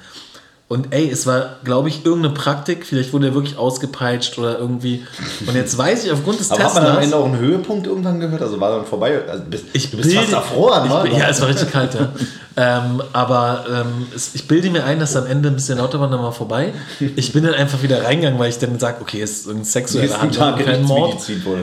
Und 0.66 0.94
ey, 0.94 1.10
es 1.10 1.26
war, 1.26 1.56
glaube 1.62 1.90
ich, 1.90 2.06
irgendeine 2.06 2.34
Praktik. 2.34 2.86
Vielleicht 2.86 3.12
wurde 3.12 3.28
er 3.28 3.34
wirklich 3.34 3.58
ausgepeitscht 3.58 4.38
oder 4.38 4.58
irgendwie. 4.58 5.04
Und 5.46 5.54
jetzt 5.54 5.76
weiß 5.76 6.04
ich 6.04 6.10
aufgrund 6.10 6.40
des 6.40 6.50
Aber 6.50 6.64
hat 6.64 6.74
man 6.74 6.86
am. 6.86 6.98
Ende 7.02 7.16
auch 7.16 7.26
einen 7.26 7.36
Höhepunkt 7.38 7.86
irgendwann 7.86 8.18
gehört? 8.18 8.40
Also 8.40 8.58
war 8.58 8.70
dann 8.78 8.86
vorbei? 8.86 9.20
Also 9.28 9.44
bist, 9.44 9.66
Ich 9.74 9.90
du 9.90 9.98
bist 9.98 10.14
fast 10.14 10.28
bilde- 10.28 10.36
erfroren, 10.36 10.86
ich, 10.86 10.90
wa? 10.90 11.02
bin- 11.02 11.12
Ja, 11.18 11.28
es 11.28 11.40
war 11.42 11.48
richtig 11.48 11.70
kalt, 11.70 11.92
ja. 11.94 12.08
ähm, 12.56 13.02
aber 13.12 13.66
ähm, 13.70 14.06
es, 14.16 14.34
ich 14.34 14.48
bilde 14.48 14.70
mir 14.70 14.84
ein, 14.84 14.98
dass 14.98 15.14
am 15.16 15.26
Ende 15.26 15.50
ein 15.50 15.54
bisschen 15.54 15.76
lauter 15.76 16.00
war, 16.00 16.08
dann 16.08 16.20
mal 16.22 16.30
vorbei. 16.32 16.72
Ich 17.14 17.32
bin 17.34 17.44
dann 17.44 17.54
einfach 17.54 17.82
wieder 17.82 18.02
reingegangen, 18.02 18.38
weil 18.38 18.48
ich 18.48 18.58
dann 18.58 18.78
sage, 18.78 19.02
okay, 19.02 19.20
es 19.20 19.32
ist 19.40 19.46
irgendein 19.46 19.66
sexueller 19.66 20.30
Tag 20.30 20.64
kein 20.64 20.82
Mord. 20.84 21.18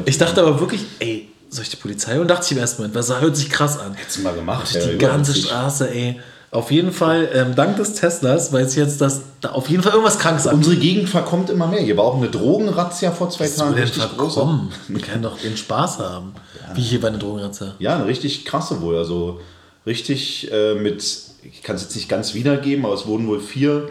Ich 0.05 0.19
dachte 0.19 0.41
aber 0.41 0.59
wirklich, 0.59 0.81
ey, 0.99 1.27
soll 1.49 1.63
ich 1.63 1.69
die 1.71 1.77
Polizei? 1.77 2.19
Und 2.19 2.27
dachte 2.27 2.45
ich 2.45 2.51
im 2.51 2.59
ersten 2.59 2.83
Moment, 2.83 2.95
das 2.95 3.19
hört 3.19 3.35
sich 3.35 3.49
krass 3.49 3.79
an. 3.79 3.95
Hättest 3.95 4.17
du 4.19 4.21
mal 4.21 4.35
gemacht. 4.35 4.67
Die 4.93 4.97
ganze 4.99 5.33
Straße, 5.33 5.89
ey. 5.91 6.19
Auf 6.51 6.69
jeden 6.69 6.91
Fall, 6.91 7.29
ähm, 7.33 7.55
dank 7.55 7.77
des 7.77 7.93
Teslas, 7.93 8.51
weiß 8.51 8.71
ich 8.71 8.77
jetzt, 8.77 8.99
dass 8.99 9.21
da 9.39 9.51
auf 9.51 9.69
jeden 9.69 9.83
Fall 9.83 9.93
irgendwas 9.93 10.19
Krankes 10.19 10.47
ab. 10.47 10.53
Unsere 10.53 10.75
Gegend 10.75 11.07
verkommt 11.07 11.49
immer 11.49 11.65
mehr. 11.67 11.79
Hier 11.79 11.95
war 11.95 12.03
auch 12.03 12.17
eine 12.17 12.27
Drogenrazzia 12.29 13.11
vor 13.11 13.29
zwei 13.29 13.45
Was 13.45 13.55
Tagen. 13.55 13.73
denn 13.73 13.83
Richtig 13.83 14.03
verkommen? 14.03 14.69
Wir 14.89 15.01
können 15.01 15.23
doch 15.23 15.37
den 15.39 15.55
Spaß 15.55 15.99
haben. 15.99 16.33
Wie 16.75 16.81
hier 16.81 16.99
bei 16.99 17.07
einer 17.07 17.19
Drogenratze. 17.19 17.75
Ja, 17.79 17.95
eine 17.95 18.05
richtig 18.05 18.43
krasse 18.43 18.81
wohl. 18.81 18.97
Also 18.97 19.39
richtig 19.85 20.51
äh, 20.51 20.73
mit, 20.75 21.01
ich 21.43 21.63
kann 21.63 21.77
es 21.77 21.83
jetzt 21.83 21.95
nicht 21.95 22.09
ganz 22.09 22.33
wiedergeben, 22.33 22.85
aber 22.85 22.95
es 22.95 23.05
wurden 23.07 23.27
wohl 23.27 23.39
vier 23.39 23.89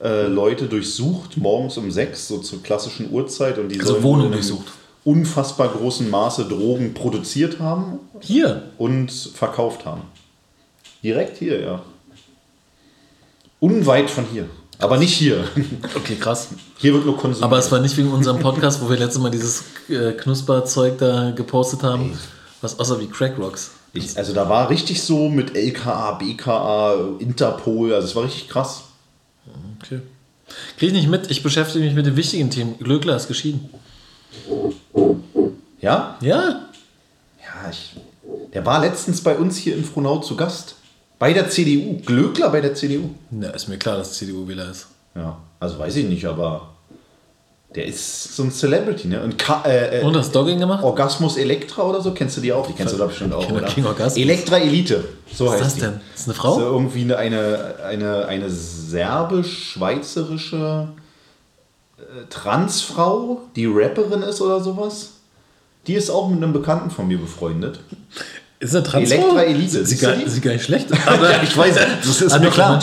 äh, 0.00 0.28
Leute 0.28 0.66
durchsucht, 0.66 1.38
morgens 1.38 1.76
um 1.76 1.90
sechs, 1.90 2.28
so 2.28 2.38
zur 2.38 2.62
klassischen 2.62 3.12
Uhrzeit. 3.12 3.58
Und 3.58 3.68
die 3.68 3.80
Also 3.80 4.00
Wohnung 4.04 4.30
durchsucht. 4.30 4.66
unfassbar 5.04 5.66
großen 5.68 6.08
Maße 6.08 6.44
Drogen 6.44 6.94
produziert 6.94 7.58
haben 7.58 7.98
Hier. 8.20 8.62
und 8.78 9.10
verkauft 9.10 9.84
haben. 9.84 10.02
Direkt 11.02 11.38
hier, 11.38 11.60
ja. 11.60 11.82
Unweit 13.58 14.10
von 14.10 14.24
hier. 14.26 14.48
Aber 14.78 14.96
nicht 14.96 15.14
hier. 15.14 15.44
Okay, 15.94 16.16
krass. 16.16 16.48
Hier 16.78 16.94
wird 16.94 17.04
nur 17.04 17.16
konsumiert. 17.16 17.42
Aber 17.42 17.58
es 17.58 17.70
war 17.70 17.80
nicht 17.80 17.96
wegen 17.96 18.10
unserem 18.10 18.40
Podcast, 18.40 18.80
wo 18.80 18.88
wir 18.88 18.96
letztes 18.96 19.20
Mal 19.20 19.30
dieses 19.30 19.64
äh, 19.88 20.12
Knusperzeug 20.12 20.98
da 20.98 21.32
gepostet 21.32 21.82
haben, 21.82 22.18
was 22.62 22.78
außer 22.78 22.98
wie 23.00 23.06
Crack 23.06 23.38
Rocks. 23.38 23.72
Ich, 23.92 24.16
also 24.16 24.32
da 24.32 24.48
war 24.48 24.70
richtig 24.70 25.02
so 25.02 25.28
mit 25.28 25.56
LKA, 25.56 26.12
BKA, 26.12 27.16
Interpol, 27.18 27.92
also 27.92 28.06
es 28.06 28.16
war 28.16 28.24
richtig 28.24 28.48
krass. 28.48 28.84
Okay. 29.82 30.00
Krieg 30.78 30.88
ich 30.88 30.94
nicht 30.94 31.08
mit. 31.08 31.30
Ich 31.30 31.42
beschäftige 31.42 31.84
mich 31.84 31.94
mit 31.94 32.06
dem 32.06 32.16
wichtigen 32.16 32.50
Thema. 32.50 32.74
Glöckler 32.80 33.16
ist 33.16 33.28
geschieden. 33.28 33.68
Ja? 35.80 36.16
Ja. 36.20 36.68
Ja, 37.40 37.70
ich, 37.70 37.96
der 38.54 38.64
war 38.64 38.80
letztens 38.80 39.22
bei 39.22 39.36
uns 39.36 39.56
hier 39.56 39.76
in 39.76 39.84
Frohnau 39.84 40.18
zu 40.18 40.36
Gast. 40.36 40.76
Bei 41.20 41.32
der 41.34 41.50
CDU. 41.50 42.00
Glöckler 42.04 42.48
bei 42.48 42.62
der 42.62 42.74
CDU. 42.74 43.10
Na, 43.30 43.50
ist 43.50 43.68
mir 43.68 43.76
klar, 43.76 43.98
dass 43.98 44.14
CDU-Wähler 44.14 44.70
ist. 44.70 44.86
Ja, 45.14 45.36
also 45.60 45.78
weiß 45.78 45.94
ich 45.96 46.06
nicht, 46.06 46.24
aber 46.24 46.70
der 47.74 47.84
ist 47.84 48.34
so 48.34 48.42
ein 48.42 48.50
Celebrity, 48.50 49.06
ne? 49.06 49.22
Und, 49.22 49.36
Ka 49.36 49.62
äh, 49.66 50.00
äh, 50.00 50.02
Und 50.02 50.16
hast 50.16 50.34
Dogging 50.34 50.58
gemacht? 50.58 50.82
Orgasmus 50.82 51.36
Elektra 51.36 51.82
oder 51.82 52.00
so, 52.00 52.14
kennst 52.14 52.38
du 52.38 52.40
die 52.40 52.54
auch? 52.54 52.66
Die 52.66 52.72
kennst 52.72 52.94
du 52.94 52.98
da 52.98 53.04
bestimmt 53.04 53.34
auch, 53.34 53.50
oder? 53.50 53.66
King 53.66 53.84
Orgasmus. 53.84 54.16
Elektra 54.16 54.56
Elite, 54.56 55.04
so 55.30 55.44
Was 55.44 55.56
ist 55.56 55.60
heißt 55.60 55.66
das 55.66 55.74
die. 55.74 55.80
denn? 55.82 56.00
Ist 56.14 56.16
das 56.20 56.24
eine 56.24 56.34
Frau? 56.34 56.58
irgendwie 56.58 57.02
eine, 57.02 57.18
eine, 57.18 57.74
eine, 57.84 58.24
eine 58.26 58.48
serbisch-schweizerische 58.48 60.88
äh, 61.98 62.02
Transfrau, 62.30 63.42
die 63.56 63.66
Rapperin 63.66 64.22
ist 64.22 64.40
oder 64.40 64.62
sowas. 64.62 65.10
Die 65.86 65.92
ist 65.94 66.08
auch 66.08 66.30
mit 66.30 66.42
einem 66.42 66.54
Bekannten 66.54 66.90
von 66.90 67.08
mir 67.08 67.18
befreundet. 67.18 67.80
Ist 68.60 68.74
eine 68.74 68.84
Transfrau? 68.84 69.16
Elektra 69.16 69.42
Elite, 69.42 69.86
Sie, 69.86 69.96
gar, 69.96 70.14
sie 70.26 70.40
gar 70.40 70.52
nicht 70.52 70.64
schlecht. 70.64 70.88
Ja, 70.90 71.42
ich 71.42 71.56
weiß, 71.56 71.76
das 72.04 72.20
ist 72.20 72.32
Ah, 72.32 72.38
mir 72.38 72.50
klar. 72.50 72.78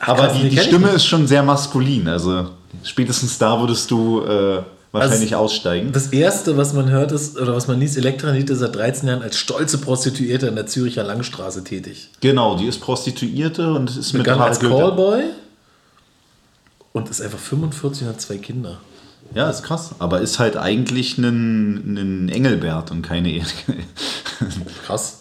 Ach, 0.00 0.08
Aber 0.08 0.26
krass, 0.28 0.36
die, 0.42 0.48
die 0.48 0.58
Stimme 0.58 0.88
ist 0.90 1.04
schon 1.06 1.26
sehr 1.26 1.42
maskulin. 1.42 2.08
Also 2.08 2.48
spätestens 2.82 3.36
da 3.38 3.60
würdest 3.60 3.90
du 3.90 4.22
äh, 4.24 4.62
wahrscheinlich 4.92 5.34
Also, 5.34 5.44
aussteigen. 5.44 5.92
Das 5.92 6.06
erste, 6.08 6.56
was 6.56 6.72
man 6.72 6.88
hört, 6.90 7.12
ist, 7.12 7.38
oder 7.38 7.54
was 7.54 7.68
man 7.68 7.78
liest, 7.78 7.98
Elektra 7.98 8.30
Elite 8.30 8.54
ist 8.54 8.60
seit 8.60 8.74
13 8.74 9.06
Jahren 9.08 9.22
als 9.22 9.38
stolze 9.38 9.78
Prostituierte 9.78 10.46
in 10.46 10.54
der 10.54 10.66
Züricher 10.66 11.04
Langstraße 11.04 11.62
tätig. 11.62 12.10
Genau, 12.20 12.56
die 12.56 12.66
ist 12.66 12.80
Prostituierte 12.80 13.72
und 13.74 13.94
ist 13.94 14.14
mit 14.14 14.22
Begann 14.22 14.40
als 14.40 14.58
Harald 14.58 14.60
Glöckler. 14.60 14.78
Callboy 14.88 15.22
und 16.92 17.10
ist 17.10 17.20
einfach 17.20 17.38
45 17.38 18.02
und 18.04 18.08
hat 18.08 18.20
zwei 18.22 18.38
Kinder. 18.38 18.78
Ja, 19.34 19.50
ist 19.50 19.62
krass. 19.62 19.90
Aber 19.98 20.20
ist 20.20 20.38
halt 20.38 20.56
eigentlich 20.56 21.18
ein, 21.18 21.96
ein 21.96 22.28
Engelbert 22.28 22.90
und 22.90 23.02
keine 23.02 23.30
Ehe. 23.30 23.44
Krass. 24.86 25.20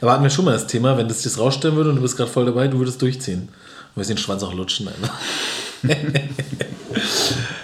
Aber 0.00 0.12
hatten 0.12 0.22
wir 0.22 0.30
schon 0.30 0.44
mal 0.44 0.52
das 0.52 0.66
Thema, 0.66 0.96
wenn 0.96 1.08
das 1.08 1.24
jetzt 1.24 1.38
rausstellen 1.38 1.76
würde 1.76 1.90
und 1.90 1.96
du 1.96 2.02
bist 2.02 2.16
gerade 2.16 2.30
voll 2.30 2.46
dabei, 2.46 2.68
du 2.68 2.78
würdest 2.78 3.00
durchziehen. 3.02 3.48
Du 3.94 4.00
wirst 4.00 4.10
den 4.10 4.18
Schwanz 4.18 4.42
auch 4.42 4.54
lutschen. 4.54 4.88
Einfach. 4.88 5.14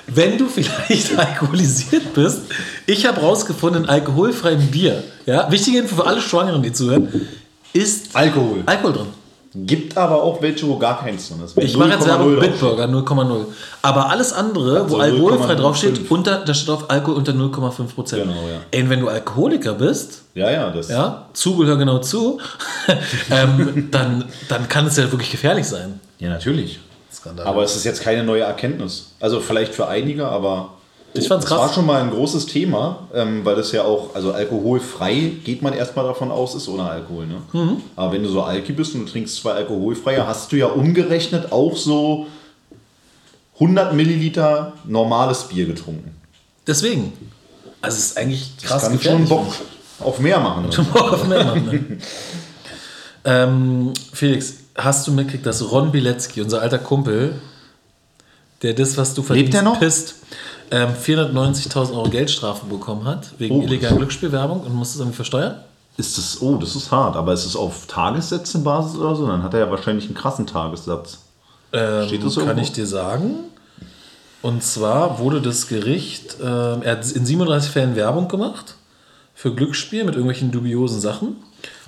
wenn 0.07 0.39
du 0.39 0.49
vielleicht 0.49 1.19
alkoholisiert 1.19 2.15
bist, 2.15 2.43
ich 2.87 3.07
habe 3.07 3.21
rausgefunden, 3.21 3.85
in 3.85 3.89
alkoholfreiem 3.89 4.67
Bier, 4.69 5.05
ja, 5.27 5.51
wichtige 5.51 5.79
Info 5.79 5.97
für 5.97 6.07
alle 6.07 6.21
Schwangeren, 6.21 6.63
die 6.63 6.73
zuhören, 6.73 7.09
ist 7.73 8.15
Alkohol. 8.15 8.63
Alkohol 8.67 8.93
drin. 8.93 9.07
Gibt 9.65 9.97
aber 9.97 10.23
auch 10.23 10.43
welche, 10.43 10.67
wo 10.69 10.77
gar 10.77 10.99
keins 11.01 11.29
drin 11.29 11.39
ist. 11.45 11.57
Ich 11.57 11.77
mache 11.77 11.91
jetzt 11.91 12.03
0,0 12.03 12.09
Werbung. 12.09 12.41
Bitburger 12.41 12.85
0,0. 12.85 13.45
Aber 13.83 14.11
alles 14.11 14.33
andere, 14.33 14.83
Also 14.83 14.97
wo 14.97 15.01
alkoholfrei 15.01 15.55
0,05. 15.55 15.57
draufsteht, 15.57 16.11
unter, 16.11 16.45
da 16.45 16.53
steht 16.53 16.69
auf 16.69 16.91
Alkohol 16.91 17.15
unter 17.17 17.33
0,5 17.33 17.95
Prozent. 17.95 18.23
Genau, 18.25 18.35
ja. 18.49 18.61
Ey, 18.71 18.89
wenn 18.91 19.01
du 19.01 19.09
Alkoholiker 19.09 19.75
bist, 19.75 20.23
Ja, 20.35 20.51
ja, 20.51 20.71
das. 20.71 20.89
ja, 20.89 21.27
Zubehör 21.33 21.77
genau 21.77 21.99
zu, 22.01 22.39
ähm, 23.31 23.89
dann, 23.91 24.25
dann 24.49 24.69
kann 24.69 24.87
es 24.87 24.97
ja 24.97 25.11
wirklich 25.11 25.31
gefährlich 25.31 25.67
sein. 25.67 26.01
ja, 26.19 26.29
natürlich. 26.29 26.81
Skandal. 27.13 27.47
Aber 27.47 27.63
es 27.63 27.75
ist 27.77 27.85
jetzt 27.85 28.03
keine 28.03 28.23
neue 28.25 28.43
Erkenntnis. 28.43 29.13
Also 29.21 29.41
vielleicht 29.41 29.75
für 29.75 29.89
einige, 29.89 30.27
aber 30.29 30.75
Ich 31.19 31.29
fand's 31.29 31.45
es 31.45 31.51
war 31.51 31.59
krass. 31.67 31.75
schon 31.75 31.87
mal 31.87 32.03
ein 32.03 32.11
großes 32.11 32.47
Thema, 32.47 33.09
ähm, 33.15 33.45
weil 33.45 33.57
das 33.57 33.73
ja 33.73 33.85
auch, 33.85 34.15
also 34.15 34.33
alkoholfrei 34.33 35.33
geht 35.45 35.63
man 35.63 35.73
erstmal 35.73 36.07
davon 36.07 36.31
aus, 36.31 36.55
ist 36.55 36.69
ohne 36.69 36.85
Alkohol. 36.85 37.27
Ne? 37.27 37.43
Mhm. 37.53 37.77
Aber 37.95 38.13
wenn 38.13 38.23
du 38.23 38.29
so 38.29 38.43
Alki 38.43 38.73
bist 38.73 38.95
und 38.95 39.07
du 39.07 39.13
trinkst 39.13 39.37
zwei 39.37 39.53
alkoholfreie, 39.53 40.27
hast 40.27 40.53
du 40.53 40.57
ja 40.57 40.67
umgerechnet 40.67 41.53
auch 41.53 41.77
so 41.77 42.27
100 43.55 43.95
Milliliter 43.95 44.75
normales 44.85 45.45
Bier 45.45 45.67
getrunken. 45.67 46.15
Deswegen. 46.67 47.13
Also 47.81 47.99
es 47.99 48.07
ist 48.07 48.19
eigentlich 48.19 48.53
Das 48.57 48.71
krass 48.71 48.83
kann 48.83 48.93
schon 48.93 49.23
gefährlich. 49.23 49.29
Bock 49.29 49.47
auf 50.01 50.19
mehr 50.19 50.39
machen. 50.41 50.69
Ne? 50.69 50.87
Auf 50.95 51.27
mehr 51.27 51.45
machen, 51.45 51.67
ne? 51.67 51.99
ähm, 53.25 53.93
Felix, 54.13 54.55
hast 54.77 55.07
du 55.07 55.13
mitgekriegt, 55.13 55.47
dass 55.47 55.71
Ron 55.71 55.91
Bilecki, 55.91 56.43
unser 56.43 56.61
alter 56.61 56.79
Kumpel, 56.79 57.37
der 58.63 58.75
das, 58.75 58.97
was 58.97 59.15
du 59.15 59.23
verdienst, 59.23 59.55
er 59.55 59.63
noch? 59.63 59.79
pisst, 59.79 60.17
ähm, 60.71 60.91
490.000 60.95 61.93
Euro 61.93 62.09
Geldstrafe 62.09 62.67
bekommen 62.67 63.05
hat, 63.05 63.31
wegen 63.39 63.57
Oh. 63.57 63.63
illegaler 63.63 63.97
Glücksspielwerbung 63.97 64.61
und 64.61 64.75
muss 64.75 64.93
das 64.93 65.01
irgendwie 65.01 65.17
versteuern? 65.17 65.57
Ist 65.97 66.19
das, 66.19 66.43
oh, 66.43 66.57
das 66.57 66.77
ist 66.77 66.91
hart, 66.91 67.17
aber 67.17 67.33
ist 67.33 67.47
es 67.47 67.57
auf 67.57 67.87
Tagessätzenbasis 67.87 68.97
oder 68.99 69.15
so? 69.17 69.27
Dann 69.27 69.43
hat 69.43 69.55
er 69.55 69.61
ja 69.61 69.71
wahrscheinlich 69.71 70.05
einen 70.07 70.15
krassen 70.15 70.47
Tagessatz. 70.47 71.21
Ähm, 71.73 72.07
Steht 72.07 72.25
das 72.25 72.35
kann 72.35 72.45
irgendwo? 72.49 72.63
ich 72.65 72.73
dir 72.73 72.87
sagen. 72.87 73.35
Und 74.43 74.63
zwar 74.63 75.19
wurde 75.19 75.41
das 75.41 75.67
Gericht, 75.69 76.37
ähm, 76.41 76.83
er 76.83 76.93
hat 76.99 77.11
in 77.11 77.25
37 77.27 77.71
Fällen 77.71 77.97
Werbung 77.97 78.29
gemacht 78.29 78.75
für 79.35 79.55
Glücksspiel 79.55 80.05
mit 80.05 80.15
irgendwelchen 80.15 80.53
dubiosen 80.53 81.01
Sachen. 81.01 81.37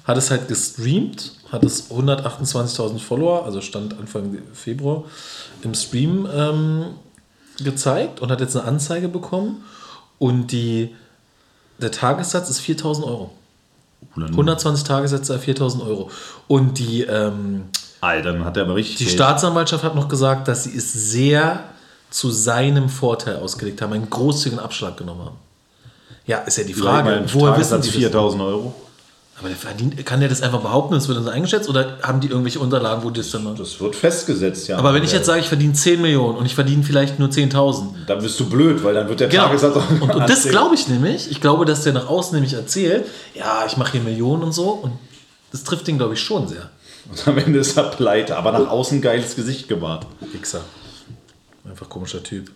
Hat 0.05 0.17
es 0.17 0.31
halt 0.31 0.49
gestreamt, 0.49 1.33
hat 1.53 1.63
es 1.65 1.91
128.000 1.91 2.99
Follower, 2.99 3.45
also 3.45 3.61
stand 3.61 3.95
Anfang 3.99 4.39
Februar 4.55 5.05
im 5.63 5.75
Stream 5.75 6.27
ähm, 6.35 6.87
gezeigt 7.65 8.21
und 8.21 8.31
hat 8.31 8.41
jetzt 8.41 8.57
eine 8.57 8.67
Anzeige 8.67 9.09
bekommen. 9.09 9.65
Und 10.19 10.53
die, 10.53 10.95
der 11.79 11.91
Tagessatz 11.91 12.51
ist 12.51 12.61
4.000 12.61 13.05
Euro. 13.05 13.31
120 14.17 14.85
Tagessätze, 14.85 15.37
4.000 15.37 15.87
Euro. 15.87 16.11
Und 16.47 16.79
die, 16.79 17.03
ähm, 17.03 17.65
Alter, 18.01 18.33
dann 18.33 18.45
hat 18.45 18.57
er 18.57 18.65
aber 18.65 18.77
richtig. 18.77 18.99
die. 18.99 19.13
Staatsanwaltschaft 19.13 19.85
hat 19.85 19.95
noch 19.95 20.09
gesagt, 20.09 20.49
dass 20.49 20.65
sie 20.65 20.77
es 20.77 20.93
sehr 20.93 21.65
zu 22.11 22.31
seinem 22.31 22.89
Vorteil 22.89 23.37
ausgelegt 23.37 23.83
haben, 23.83 23.93
einen 23.93 24.09
großzügigen 24.09 24.63
Abschlag 24.63 24.97
genommen 24.97 25.27
haben. 25.27 25.37
Ja, 26.27 26.39
ist 26.39 26.59
ja 26.59 26.65
die 26.65 26.75
Frage, 26.75 27.25
woher 27.33 27.59
wissen 27.59 27.83
sie 27.83 27.91
das? 27.91 27.99
4000 27.99 28.43
Euro. 28.43 28.75
Aber 29.39 29.49
der 29.49 29.57
verdient, 29.57 30.05
kann 30.05 30.19
der 30.19 30.29
das 30.29 30.43
einfach 30.43 30.61
behaupten, 30.61 30.95
es 30.95 31.07
wird 31.07 31.17
dann 31.17 31.25
so 31.25 31.31
eingeschätzt 31.31 31.69
oder 31.69 31.99
haben 32.03 32.21
die 32.21 32.27
irgendwelche 32.29 32.59
Unterlagen, 32.59 33.05
wo 33.05 33.11
die 33.11 33.21
das 33.21 33.31
dann 33.31 33.45
machen? 33.45 33.57
Das 33.59 33.79
wird 33.81 33.95
festgesetzt, 33.95 34.67
ja. 34.67 34.77
Aber 34.79 34.93
wenn 34.95 35.05
ich 35.05 35.13
jetzt 35.13 35.27
sage, 35.27 35.39
ich 35.41 35.47
verdiene 35.49 35.75
10 35.75 36.03
Millionen 36.03 36.37
und 36.39 36.45
ich 36.47 36.57
verdiene 36.57 36.83
vielleicht 36.83 37.21
nur 37.21 37.29
10.000. 37.29 38.07
Dann 38.09 38.21
bist 38.21 38.41
du 38.41 38.49
blöd, 38.51 38.83
weil 38.83 38.95
dann 38.95 39.09
wird 39.09 39.21
der 39.21 39.29
Genau. 39.29 39.45
Tagessatz 39.45 39.77
auch 39.77 39.91
Und, 39.91 40.11
und 40.13 40.29
das 40.29 40.43
glaube 40.49 40.75
ich 40.75 40.89
nämlich. 40.89 41.31
Ich 41.31 41.41
glaube, 41.41 41.65
dass 41.67 41.85
der 41.85 41.93
nach 41.93 42.09
außen 42.09 42.35
nämlich 42.35 42.55
erzählt, 42.55 43.07
ja, 43.35 43.65
ich 43.67 43.77
mache 43.77 43.93
hier 43.93 44.01
Millionen 44.01 44.43
und 44.43 44.53
so. 44.53 44.71
Und 44.71 44.93
das 45.53 45.63
trifft 45.63 45.87
den, 45.87 45.99
glaube 45.99 46.15
ich, 46.15 46.21
schon 46.21 46.49
sehr. 46.49 46.71
Und 47.09 47.29
am 47.29 47.39
Ende 47.39 47.61
ist 47.61 47.77
er 47.77 47.85
pleite, 47.85 48.37
aber 48.37 48.51
nach 48.53 48.69
außen 48.69 49.01
geiles 49.01 49.37
Gesicht 49.37 49.69
gewahrt. 49.69 50.05
Wichser. 50.33 50.63
Einfach 51.65 51.89
komischer 51.89 52.23
Typ. 52.25 52.51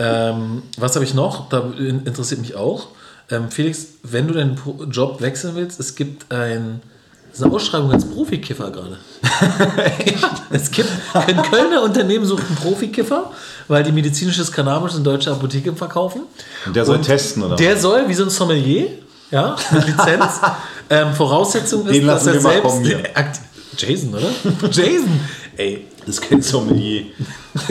Ähm, 0.00 0.62
was 0.76 0.94
habe 0.96 1.04
ich 1.04 1.14
noch? 1.14 1.48
Da 1.48 1.72
in- 1.78 2.04
interessiert 2.04 2.40
mich 2.40 2.54
auch. 2.56 2.88
Ähm, 3.30 3.50
Felix, 3.50 3.86
wenn 4.02 4.26
du 4.26 4.34
deinen 4.34 4.58
Job 4.90 5.20
wechseln 5.20 5.54
willst, 5.54 5.78
es 5.80 5.94
gibt 5.94 6.32
ein, 6.32 6.80
das 7.28 7.38
ist 7.38 7.44
eine 7.44 7.54
Ausschreibung 7.54 7.92
als 7.92 8.06
Profikiffer 8.06 8.70
gerade. 8.70 8.98
es 10.50 10.70
gibt 10.70 10.88
ein 11.12 11.42
Kölner 11.42 11.82
Unternehmen 11.82 12.24
sucht 12.24 12.44
einen 12.46 12.56
Profikiffer, 12.56 13.30
weil 13.68 13.82
die 13.84 13.92
medizinisches 13.92 14.50
Cannabis 14.50 14.94
in 14.94 15.04
deutsche 15.04 15.30
Apotheken 15.30 15.76
verkaufen. 15.76 16.22
Und 16.64 16.74
der 16.74 16.86
soll 16.86 17.00
testen, 17.00 17.42
oder? 17.42 17.56
Der 17.56 17.76
soll, 17.76 18.08
wie 18.08 18.14
so 18.14 18.24
ein 18.24 18.30
Sommelier, 18.30 18.88
ja, 19.30 19.56
mit 19.72 19.86
Lizenz. 19.86 20.40
ähm, 20.90 21.12
Voraussetzung 21.12 21.86
ist, 21.86 21.94
Den 21.94 22.06
dass 22.06 22.26
er 22.26 22.40
selbst 22.40 22.62
kommen 22.62 22.84
Jason, 23.76 24.14
oder? 24.14 24.30
Jason! 24.70 25.20
Ey, 25.56 25.86
Das 26.06 26.20
kennt 26.20 26.44
Sommelier. 26.44 27.04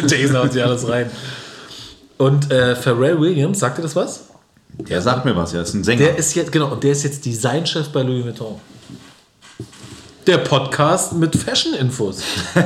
Jason 0.08 0.38
haut 0.38 0.54
sich 0.54 0.64
alles 0.64 0.88
rein. 0.88 1.10
Und 2.18 2.52
äh, 2.52 2.76
Pharrell 2.76 3.20
Williams, 3.20 3.60
sagt 3.60 3.80
ihr 3.80 3.82
das 3.82 3.96
was? 3.96 4.27
Der 4.80 5.02
sagt 5.02 5.26
mir 5.26 5.36
was, 5.36 5.54
ja, 5.54 5.62
ist 5.62 5.74
ein 5.74 5.84
Sänger. 5.84 6.06
Der 6.06 6.18
ist 6.18 6.36
jetzt, 6.36 6.52
genau, 6.52 6.72
und 6.72 6.84
der 6.84 6.92
ist 6.92 7.04
jetzt 7.04 7.26
Designchef 7.26 7.90
bei 7.90 8.04
Louis 8.04 8.26
Vuitton. 8.26 8.60
Der 10.28 10.38
Podcast 10.40 11.14
mit 11.14 11.36
Fashion-Infos. 11.36 12.22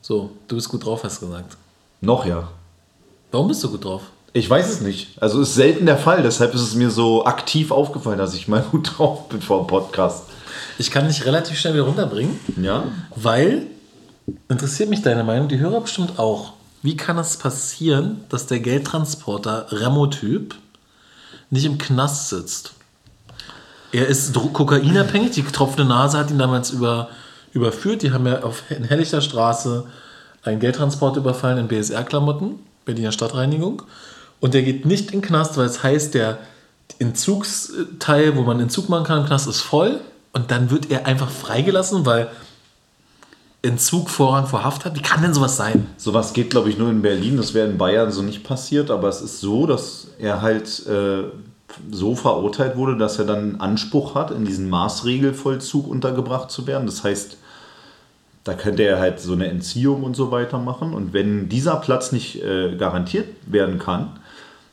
so, 0.00 0.30
du 0.48 0.56
bist 0.56 0.68
gut 0.68 0.84
drauf, 0.84 1.04
hast 1.04 1.22
du 1.22 1.26
gesagt. 1.26 1.56
Noch 2.00 2.26
ja. 2.26 2.48
Warum 3.30 3.48
bist 3.48 3.62
du 3.64 3.70
gut 3.70 3.84
drauf? 3.84 4.02
Ich 4.34 4.48
weiß 4.48 4.68
es 4.68 4.80
nicht. 4.80 5.22
Also 5.22 5.40
ist 5.40 5.54
selten 5.54 5.86
der 5.86 5.98
Fall, 5.98 6.22
deshalb 6.22 6.54
ist 6.54 6.62
es 6.62 6.74
mir 6.74 6.90
so 6.90 7.24
aktiv 7.24 7.70
aufgefallen, 7.70 8.18
dass 8.18 8.34
ich 8.34 8.48
mal 8.48 8.62
gut 8.70 8.98
drauf 8.98 9.28
bin 9.28 9.40
vor 9.40 9.62
dem 9.62 9.66
Podcast. 9.66 10.24
Ich 10.78 10.90
kann 10.90 11.06
dich 11.06 11.24
relativ 11.24 11.58
schnell 11.58 11.74
wieder 11.74 11.84
runterbringen. 11.84 12.38
Ja. 12.60 12.84
Weil, 13.14 13.66
interessiert 14.48 14.90
mich 14.90 15.02
deine 15.02 15.22
Meinung, 15.22 15.48
die 15.48 15.58
Hörer 15.58 15.80
bestimmt 15.80 16.18
auch. 16.18 16.54
Wie 16.82 16.96
kann 16.96 17.16
es 17.16 17.36
passieren, 17.36 18.24
dass 18.28 18.46
der 18.46 18.58
Geldtransporter 18.58 19.66
Remo-Typ 19.70 20.56
nicht 21.50 21.64
im 21.64 21.78
Knast 21.78 22.28
sitzt? 22.28 22.72
Er 23.92 24.08
ist 24.08 24.34
kokainabhängig, 24.34 25.32
die 25.32 25.44
getropfte 25.44 25.84
Nase 25.84 26.18
hat 26.18 26.30
ihn 26.30 26.38
damals 26.38 26.70
über, 26.70 27.08
überführt. 27.52 28.02
Die 28.02 28.10
haben 28.10 28.26
ja 28.26 28.42
auf 28.42 28.64
in 28.70 28.84
Hellichter 28.84 29.20
Straße 29.20 29.84
einen 30.42 30.58
Geldtransport 30.58 31.16
überfallen 31.16 31.58
in 31.58 31.68
BSR-Klamotten, 31.68 32.58
Berliner 32.84 33.12
Stadtreinigung. 33.12 33.82
Und 34.40 34.54
der 34.54 34.62
geht 34.62 34.86
nicht 34.86 35.12
in 35.12 35.20
den 35.20 35.28
Knast, 35.28 35.56
weil 35.56 35.66
es 35.66 35.84
heißt, 35.84 36.14
der 36.14 36.38
Entzugsteil, 36.98 38.36
wo 38.36 38.42
man 38.42 38.58
Entzug 38.58 38.88
machen 38.88 39.04
kann 39.04 39.20
im 39.20 39.26
Knast, 39.26 39.46
ist 39.46 39.60
voll. 39.60 40.00
Und 40.32 40.50
dann 40.50 40.70
wird 40.70 40.90
er 40.90 41.06
einfach 41.06 41.30
freigelassen, 41.30 42.06
weil 42.06 42.28
Entzug 43.62 44.10
Vorrang 44.10 44.46
vor 44.46 44.64
Haft 44.64 44.84
hat. 44.84 44.96
Wie 44.96 45.02
kann 45.02 45.22
denn 45.22 45.32
sowas 45.32 45.56
sein? 45.56 45.86
Sowas 45.96 46.32
geht, 46.32 46.50
glaube 46.50 46.68
ich, 46.68 46.78
nur 46.78 46.90
in 46.90 47.00
Berlin. 47.00 47.36
Das 47.36 47.54
wäre 47.54 47.68
in 47.68 47.78
Bayern 47.78 48.10
so 48.10 48.22
nicht 48.22 48.42
passiert, 48.42 48.90
aber 48.90 49.08
es 49.08 49.20
ist 49.20 49.40
so, 49.40 49.66
dass 49.66 50.08
er 50.18 50.42
halt 50.42 50.84
äh, 50.86 51.24
so 51.90 52.16
verurteilt 52.16 52.76
wurde, 52.76 52.96
dass 52.96 53.18
er 53.18 53.24
dann 53.24 53.38
einen 53.38 53.60
Anspruch 53.60 54.16
hat, 54.16 54.32
in 54.32 54.44
diesen 54.44 54.68
Maßregelvollzug 54.68 55.86
untergebracht 55.86 56.50
zu 56.50 56.66
werden. 56.66 56.86
Das 56.86 57.04
heißt, 57.04 57.36
da 58.44 58.54
könnte 58.54 58.82
er 58.82 58.98
halt 58.98 59.20
so 59.20 59.32
eine 59.32 59.46
Entziehung 59.46 60.02
und 60.02 60.16
so 60.16 60.32
weiter 60.32 60.58
machen. 60.58 60.92
Und 60.92 61.12
wenn 61.12 61.48
dieser 61.48 61.76
Platz 61.76 62.10
nicht 62.10 62.42
äh, 62.42 62.74
garantiert 62.76 63.28
werden 63.46 63.78
kann, 63.78 64.18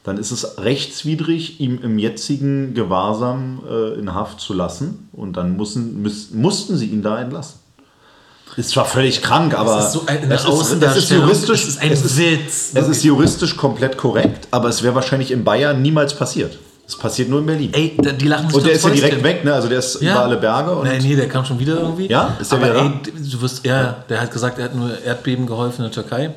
dann 0.04 0.18
ist 0.18 0.32
es 0.32 0.58
rechtswidrig, 0.58 1.60
ihm 1.60 1.80
im 1.84 2.00
jetzigen 2.00 2.74
Gewahrsam 2.74 3.62
äh, 3.70 4.00
in 4.00 4.16
Haft 4.16 4.40
zu 4.40 4.56
lassen. 4.56 5.10
Und 5.12 5.38
dann 5.38 5.58
müssen, 5.58 6.02
müß, 6.02 6.32
mussten 6.32 6.78
sie 6.78 6.88
ihn 6.88 7.04
da 7.04 7.22
entlassen. 7.22 7.60
Ist 8.58 8.72
zwar 8.72 8.86
völlig 8.86 9.22
krank, 9.22 9.54
aber 9.58 9.78
Es 9.80 9.86
ist 9.86 9.92
so 9.94 10.04
eine 10.06 10.34
es 10.34 10.44
ist, 10.46 10.84
es 10.84 10.98
ist 10.98 11.12
juristisch, 11.12 11.64
Es 11.64 11.68
ist 11.70 11.82
ein 11.82 11.92
es 11.92 12.04
ist, 12.06 12.18
Witz. 12.18 12.72
es 12.74 12.88
ist 12.88 13.04
juristisch 13.04 13.56
komplett 13.56 13.98
korrekt, 13.98 14.48
aber 14.52 14.68
es 14.70 14.84
wäre 14.84 14.96
wahrscheinlich 14.96 15.32
in 15.32 15.44
Bayern 15.44 15.82
niemals 15.82 16.14
passiert. 16.14 16.58
Es 16.88 16.96
passiert 16.98 17.30
nur 17.30 17.40
in 17.40 17.46
Berlin. 17.46 17.70
Ey, 17.72 17.96
die 18.20 18.28
lachen 18.28 18.48
sich 18.48 18.58
und 18.58 18.66
der 18.66 18.74
ist 18.74 18.84
ja 18.84 18.90
direkt 18.90 19.14
Fäustchen. 19.14 19.24
weg, 19.24 19.46
ne? 19.46 19.54
Also 19.54 19.68
der 19.70 19.78
ist 19.78 20.02
Ja. 20.02 20.14
über 20.14 20.24
alle 20.24 20.38
Berge. 20.38 20.72
Und 20.76 20.88
Nein, 20.88 21.00
nee, 21.04 21.16
der 21.16 21.30
kam 21.30 21.46
schon 21.46 21.60
wieder 21.60 21.78
irgendwie. 21.80 22.08
Ja? 22.08 22.36
Ist 22.42 22.52
der 22.52 22.58
aber 22.58 22.68
wieder 22.72 22.82
ey, 22.84 23.30
du 23.32 23.42
wirst, 23.42 23.64
ja, 23.64 23.98
der 24.10 24.22
hat 24.22 24.32
gesagt, 24.32 24.58
er 24.58 24.66
hat 24.66 24.76
nur 24.76 24.90
Erdbeben 25.06 25.46
geholfen 25.46 25.86
in 25.86 25.92
der 25.92 25.92
Türkei. 25.92 26.32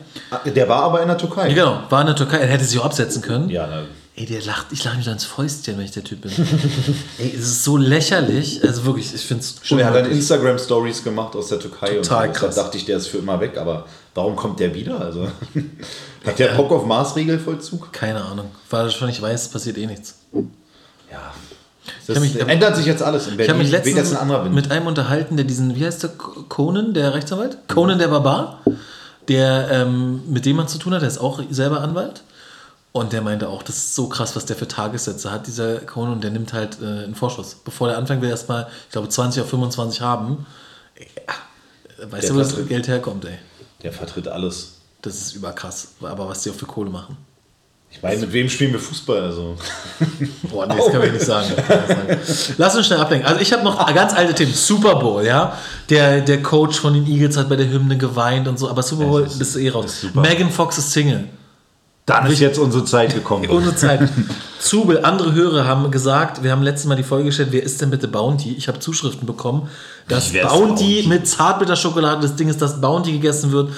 Der 0.44 0.68
war 0.68 0.82
aber 0.82 1.00
in 1.00 1.08
der 1.08 1.16
Türkei. 1.16 1.48
Ja, 1.48 1.54
genau, 1.54 1.78
war 1.88 2.02
in 2.02 2.06
der 2.08 2.16
Türkei, 2.16 2.36
er 2.36 2.48
hätte 2.48 2.64
sich 2.64 2.78
auch 2.78 2.84
absetzen 2.84 3.22
können. 3.22 3.48
Ja, 3.48 3.66
na, 3.68 3.76
Ey, 4.14 4.26
der 4.26 4.42
lacht, 4.42 4.66
ich 4.72 4.84
lache 4.84 4.96
mich 4.98 5.06
da 5.06 5.12
ins 5.12 5.24
Fäustchen, 5.24 5.78
wenn 5.78 5.86
ich 5.86 5.90
der 5.92 6.04
Typ 6.04 6.20
bin. 6.20 6.30
ey, 7.18 7.32
es 7.34 7.40
ist 7.44 7.64
so 7.64 7.78
lächerlich. 7.78 8.62
Also 8.62 8.84
wirklich, 8.84 9.14
ich 9.14 9.22
finde 9.22 9.42
es 9.42 9.56
Stimmt, 9.62 9.80
er 9.80 9.86
hat 9.86 9.94
dann 9.96 10.10
Instagram-Stories 10.10 11.02
gemacht 11.02 11.34
aus 11.34 11.48
der 11.48 11.58
Türkei. 11.58 11.94
Total 11.94 12.28
und 12.28 12.34
krass. 12.34 12.54
Da 12.56 12.64
dachte 12.64 12.76
ich, 12.76 12.84
der 12.84 12.98
ist 12.98 13.06
für 13.08 13.16
immer 13.18 13.40
weg, 13.40 13.56
aber 13.56 13.86
warum 14.14 14.36
kommt 14.36 14.60
der 14.60 14.74
wieder? 14.74 15.00
Also, 15.00 15.28
hat 16.26 16.38
der 16.38 16.48
Bock 16.48 16.70
auf 16.72 16.84
Maßregelvollzug? 16.84 17.90
Keine 17.92 18.22
Ahnung. 18.22 18.50
Weil 18.68 18.88
ich 18.88 18.94
schon 18.96 19.08
nicht 19.08 19.22
weiß, 19.22 19.48
passiert 19.48 19.78
eh 19.78 19.86
nichts. 19.86 20.16
Ja. 21.10 21.32
Das 22.06 22.20
mich- 22.20 22.38
ändert 22.38 22.76
sich 22.76 22.84
jetzt 22.86 23.02
alles 23.02 23.24
in 23.26 23.30
Ich 23.32 23.36
Berlin. 23.38 23.54
habe 23.54 23.62
mich 23.64 23.72
Weht 23.72 23.86
jetzt 23.86 23.96
letztens 23.96 24.10
ein 24.16 24.22
anderer 24.22 24.44
Wind. 24.44 24.54
mit 24.54 24.70
einem 24.70 24.86
unterhalten, 24.88 25.36
der 25.36 25.46
diesen, 25.46 25.74
wie 25.74 25.86
heißt 25.86 26.02
der, 26.02 26.10
Conan, 26.10 26.92
der 26.92 27.14
Rechtsanwalt? 27.14 27.56
Conan 27.68 27.98
der 27.98 28.08
Barbar, 28.08 28.60
der 29.28 29.68
ähm, 29.70 30.20
mit 30.28 30.44
dem 30.44 30.56
man 30.56 30.68
zu 30.68 30.76
tun 30.78 30.92
hat, 30.92 31.00
der 31.00 31.08
ist 31.08 31.18
auch 31.18 31.40
selber 31.50 31.80
Anwalt. 31.80 32.22
Und 32.92 33.14
der 33.14 33.22
meinte 33.22 33.48
auch, 33.48 33.62
das 33.62 33.76
ist 33.76 33.94
so 33.94 34.06
krass, 34.08 34.36
was 34.36 34.44
der 34.44 34.54
für 34.54 34.68
Tagessätze 34.68 35.30
hat, 35.32 35.46
dieser 35.46 35.76
Conan, 35.76 36.12
und 36.12 36.24
der 36.24 36.30
nimmt 36.30 36.52
halt 36.52 36.76
äh, 36.82 37.04
einen 37.04 37.14
Vorschuss. 37.14 37.56
Bevor 37.64 37.88
der 37.88 37.96
anfängt, 37.96 38.20
will 38.20 38.28
er 38.28 38.32
erstmal, 38.32 38.66
ich 38.86 38.92
glaube, 38.92 39.08
20 39.08 39.42
auf 39.42 39.48
25 39.48 40.02
haben. 40.02 40.44
Ja, 40.98 42.06
weißt 42.10 42.24
Der 42.24 42.30
du, 42.30 42.36
wo 42.36 42.38
das 42.40 42.68
Geld 42.68 42.88
herkommt, 42.88 43.24
ey? 43.24 43.38
Der 43.82 43.92
vertritt 43.92 44.28
alles. 44.28 44.74
Das 45.00 45.16
ist 45.16 45.34
überkrass. 45.34 45.88
Aber 46.02 46.28
was 46.28 46.42
die 46.42 46.50
auch 46.50 46.54
für 46.54 46.66
Kohle 46.66 46.90
machen. 46.90 47.16
Ich 47.90 48.02
meine, 48.02 48.20
mit 48.20 48.32
wem 48.32 48.48
spielen 48.48 48.72
wir 48.72 48.78
Fußball? 48.80 49.20
Also. 49.22 49.56
Boah, 50.50 50.66
nee, 50.66 50.76
das 50.76 50.86
können 50.90 51.02
wir 51.02 51.12
nicht 51.12 51.24
sagen. 51.24 51.50
Das. 52.08 52.52
Lass 52.58 52.76
uns 52.76 52.86
schnell 52.86 53.00
ablenken. 53.00 53.26
Also 53.28 53.40
ich 53.40 53.52
habe 53.52 53.62
noch 53.64 53.86
ganz 53.94 54.12
alte 54.14 54.34
Themen. 54.34 54.52
Super 54.54 54.96
Bowl, 54.96 55.24
ja. 55.24 55.58
Der, 55.90 56.20
der 56.20 56.42
Coach 56.42 56.78
von 56.78 56.92
den 56.94 57.06
Eagles 57.06 57.36
hat 57.38 57.48
bei 57.48 57.56
der 57.56 57.68
Hymne 57.70 57.96
geweint 57.98 58.48
und 58.48 58.58
so. 58.58 58.68
Aber 58.70 58.82
Super 58.82 59.04
Bowl 59.06 59.22
ist- 59.24 59.38
bist 59.38 59.54
du 59.54 59.58
eh 59.60 59.70
raus. 59.70 60.04
ist. 60.04 60.14
Megan 60.14 60.50
Fox 60.50 60.76
ist 60.78 60.90
Single. 60.92 61.28
Dann 62.04 62.26
ist 62.26 62.40
jetzt 62.40 62.58
unsere 62.58 62.84
Zeit 62.84 63.14
gekommen. 63.14 63.46
Unsere 63.48 63.76
Zeit. 63.76 64.08
Zubel, 64.58 65.04
andere 65.04 65.34
Hörer 65.34 65.66
haben 65.66 65.90
gesagt, 65.90 66.42
wir 66.42 66.50
haben 66.50 66.62
letztes 66.62 66.86
Mal 66.86 66.96
die 66.96 67.04
Folge 67.04 67.26
gestellt, 67.26 67.48
wer 67.52 67.62
ist 67.62 67.80
denn 67.80 67.90
bitte 67.90 68.08
Bounty? 68.08 68.54
Ich 68.54 68.66
habe 68.68 68.80
Zuschriften 68.80 69.26
bekommen, 69.26 69.68
ist 70.08 70.32
Bounty, 70.42 71.04
mit 71.08 71.26
Zartbitterschokolade 71.28 72.22
das 72.22 72.36
Ding 72.36 72.48
ist, 72.48 72.60
dass 72.60 72.80
Bounty 72.80 73.12
gegessen 73.12 73.52
wird. 73.52 73.70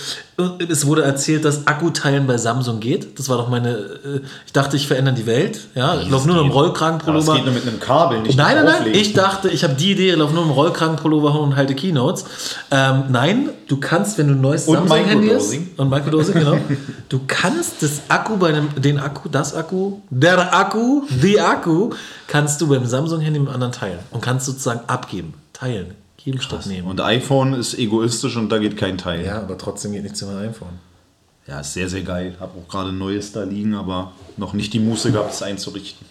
Es 0.69 0.85
wurde 0.85 1.05
erzählt, 1.05 1.45
dass 1.45 1.67
Akkuteilen 1.69 2.27
bei 2.27 2.39
Samsung 2.39 2.81
geht. 2.81 3.19
Das 3.21 3.29
war 3.29 3.37
doch 3.39 3.49
meine. 3.49 3.69
äh, 3.71 4.21
Ich 4.47 4.53
dachte, 4.53 4.77
ich 4.77 4.89
verändere 4.89 5.15
die 5.15 5.27
Welt. 5.27 5.61
Ja, 5.77 6.01
ich 6.01 6.11
laufe 6.11 6.27
nur 6.27 6.35
noch 6.37 6.43
im 6.45 6.51
Aber 6.51 6.61
es 6.61 6.65
Rollkragenpullover. 6.67 7.35
geht 7.37 7.45
nur 7.45 7.55
mit 7.55 7.63
einem 7.69 7.79
Kabel, 7.79 8.21
nicht 8.23 8.37
Nein, 8.37 8.57
nein, 8.57 8.65
nein. 8.65 8.95
Ich 8.95 9.13
dachte, 9.13 9.49
ich 9.49 9.63
habe 9.63 9.75
die 9.75 9.93
Idee, 9.93 10.11
ich 10.11 10.17
laufe 10.17 10.35
nur 10.35 10.43
im 10.43 10.51
Rollkragenpullover 10.51 11.31
rum 11.31 11.45
und 11.51 11.57
halte 11.57 11.77
Keynotes. 11.77 12.25
Ähm, 12.73 13.05
nein, 13.11 13.51
du 13.69 13.77
kannst, 13.79 14.19
wenn 14.19 14.27
du 14.27 14.35
ein 14.35 14.41
neues 14.41 14.65
Und 14.67 14.77
Samsung-Handy 14.77 15.29
hast. 15.29 15.55
Und 15.77 15.89
Microdosing, 15.89 16.35
genau. 16.35 16.57
Du 17.09 17.21
kannst 17.29 17.81
das 17.83 18.01
Akku 18.09 18.37
bei 18.37 18.51
dem, 18.51 18.71
den 18.77 18.99
Akku, 18.99 19.29
das 19.29 19.55
Akku, 19.55 19.99
der 20.11 20.53
Akku, 20.53 21.03
die 21.23 21.39
Akku, 21.41 21.91
kannst 22.27 22.61
du 22.61 22.67
beim 22.67 22.85
Samsung-Handy 22.87 23.39
mit 23.39 23.49
einem 23.49 23.55
anderen 23.55 23.73
teilen. 23.73 24.01
Und 24.11 24.21
kannst 24.21 24.47
sozusagen 24.47 24.81
abgeben, 24.89 25.35
teilen, 25.53 25.95
geben 26.25 26.41
statt 26.41 26.67
nehmen. 26.67 26.89
Und 26.89 27.01
iPhone 27.01 27.55
ist 27.55 27.79
egoistisch 27.79 28.37
und 28.37 28.49
da 28.51 28.59
geht 28.59 28.77
kein 28.77 28.99
Teil. 28.99 29.25
Ja, 29.25 29.39
aber 29.39 29.59
trotzdem 29.59 29.93
geht 29.93 30.03
nichts 30.03 30.23
über 30.23 30.37
iPhone. 30.39 30.79
Ja, 31.47 31.61
ist 31.61 31.75
sehr, 31.75 31.91
sehr 31.91 32.01
geil. 32.01 32.35
Hab 32.41 32.57
auch 32.57 32.67
gerade 32.71 32.89
ein 32.89 32.97
neues 32.97 33.33
da 33.33 33.43
liegen, 33.45 33.75
aber 33.75 34.13
noch 34.39 34.55
nicht 34.55 34.73
die 34.73 34.79
Muße 34.81 35.13
gehabt, 35.13 35.31
es 35.35 35.43
einzurichten. 35.43 36.07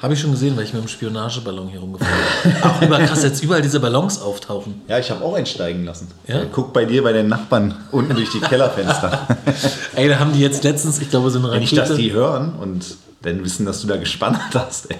Habe 0.00 0.14
ich 0.14 0.20
schon 0.20 0.30
gesehen, 0.30 0.56
weil 0.56 0.62
ich 0.62 0.72
mit 0.72 0.80
dem 0.80 0.86
Spionageballon 0.88 1.66
hier 1.68 1.80
rumgefahren 1.80 2.14
bin. 2.44 2.62
Auch 2.62 2.80
über 2.80 2.98
krass, 3.00 3.24
jetzt 3.24 3.42
überall 3.42 3.62
diese 3.62 3.80
Ballons 3.80 4.20
auftauchen. 4.22 4.80
Ja, 4.86 5.00
ich 5.00 5.10
habe 5.10 5.24
auch 5.24 5.34
einsteigen 5.34 5.84
lassen. 5.84 6.06
Ja? 6.28 6.44
Guck 6.52 6.72
bei 6.72 6.84
dir 6.84 7.02
bei 7.02 7.12
den 7.12 7.26
Nachbarn 7.26 7.74
unten 7.90 8.14
durch 8.14 8.30
die 8.30 8.38
Kellerfenster. 8.38 9.26
Ey, 9.96 10.08
da 10.08 10.20
haben 10.20 10.32
die 10.32 10.40
jetzt 10.40 10.62
letztens, 10.62 11.00
ich 11.00 11.10
glaube, 11.10 11.30
so 11.32 11.40
eine 11.40 11.58
Nicht, 11.58 11.76
dass 11.76 11.90
Rakete. 11.90 12.02
die 12.02 12.12
hören 12.12 12.54
und 12.54 12.96
dann 13.22 13.42
wissen, 13.44 13.66
dass 13.66 13.80
du 13.80 13.88
da 13.88 13.96
gespannt 13.96 14.38
hast. 14.54 14.88
Ey. 14.92 14.98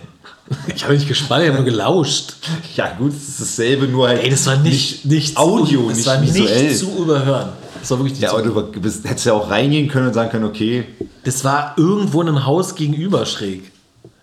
Ich 0.74 0.84
habe 0.84 0.94
nicht 0.94 1.08
gespannt, 1.08 1.42
ich 1.42 1.48
habe 1.48 1.58
nur 1.62 1.70
gelauscht. 1.70 2.34
Ja 2.76 2.92
gut, 2.98 3.12
es 3.12 3.28
ist 3.28 3.40
dasselbe, 3.40 3.86
nur 3.86 4.08
halt 4.08 4.22
Ey, 4.22 4.30
das 4.30 4.46
war 4.46 4.56
nicht, 4.56 5.04
nicht 5.04 5.36
Audio, 5.36 5.88
das 5.88 5.98
nicht 5.98 6.06
war 6.06 6.22
visuell. 6.22 6.68
nicht 6.68 6.78
zu 6.78 6.90
überhören. 6.98 7.50
Das 7.80 7.90
war 7.90 7.98
wirklich 7.98 8.14
nicht 8.14 8.22
Ja, 8.22 8.32
aber 8.32 8.42
du 8.42 8.80
bist, 8.80 9.08
hättest 9.08 9.26
ja 9.26 9.32
auch 9.32 9.50
reingehen 9.50 9.88
können 9.88 10.08
und 10.08 10.14
sagen 10.14 10.30
können, 10.30 10.44
okay, 10.44 10.84
Das 11.24 11.44
war 11.44 11.74
irgendwo 11.76 12.20
in 12.22 12.28
einem 12.28 12.46
Haus 12.46 12.74
gegenüber 12.74 13.24
schräg. 13.26 13.70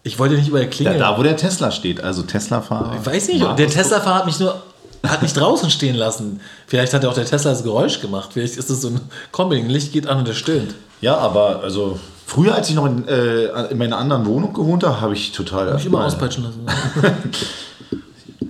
Ich 0.03 0.19
wollte 0.19 0.35
nicht 0.35 0.47
überall 0.47 0.65
da, 0.65 0.71
klingeln. 0.71 0.99
da 0.99 1.17
wo 1.17 1.23
der 1.23 1.35
Tesla 1.37 1.71
steht, 1.71 2.01
also 2.01 2.21
Tesla-Fahrer. 2.23 2.97
ich 2.99 3.05
weiß 3.05 3.27
nicht, 3.29 3.45
der 3.57 3.67
Tesla-Fahrer 3.67 4.19
hat 4.19 4.25
mich 4.25 4.39
nur 4.39 4.61
hat 5.05 5.21
mich 5.21 5.33
draußen 5.33 5.69
stehen 5.69 5.95
lassen. 5.95 6.41
Vielleicht 6.65 6.93
hat 6.93 7.03
ja 7.03 7.09
auch 7.09 7.13
der 7.13 7.25
Tesla 7.25 7.51
das 7.51 7.63
Geräusch 7.63 8.01
gemacht. 8.01 8.31
Vielleicht 8.33 8.57
ist 8.57 8.69
das 8.69 8.81
so 8.81 8.89
ein 8.89 8.99
Kombi. 9.31 9.57
Ein 9.57 9.69
Licht 9.69 9.93
geht 9.93 10.07
an 10.07 10.17
und 10.19 10.27
der 10.27 10.33
stöhnt. 10.33 10.73
Ja, 11.01 11.17
aber 11.17 11.61
also 11.61 11.99
früher, 12.27 12.53
als 12.53 12.69
ich 12.69 12.75
noch 12.75 12.85
in, 12.85 13.07
äh, 13.07 13.45
in 13.71 13.77
meiner 13.77 13.97
anderen 13.97 14.25
Wohnung 14.25 14.53
gewohnt 14.53 14.83
habe, 14.83 15.01
habe 15.01 15.13
ich 15.13 15.31
total 15.31 15.73
Mich 15.73 15.85
immer 15.85 15.99
mal 15.99 16.05
auspeitschen 16.05 16.43
lassen. 16.43 16.65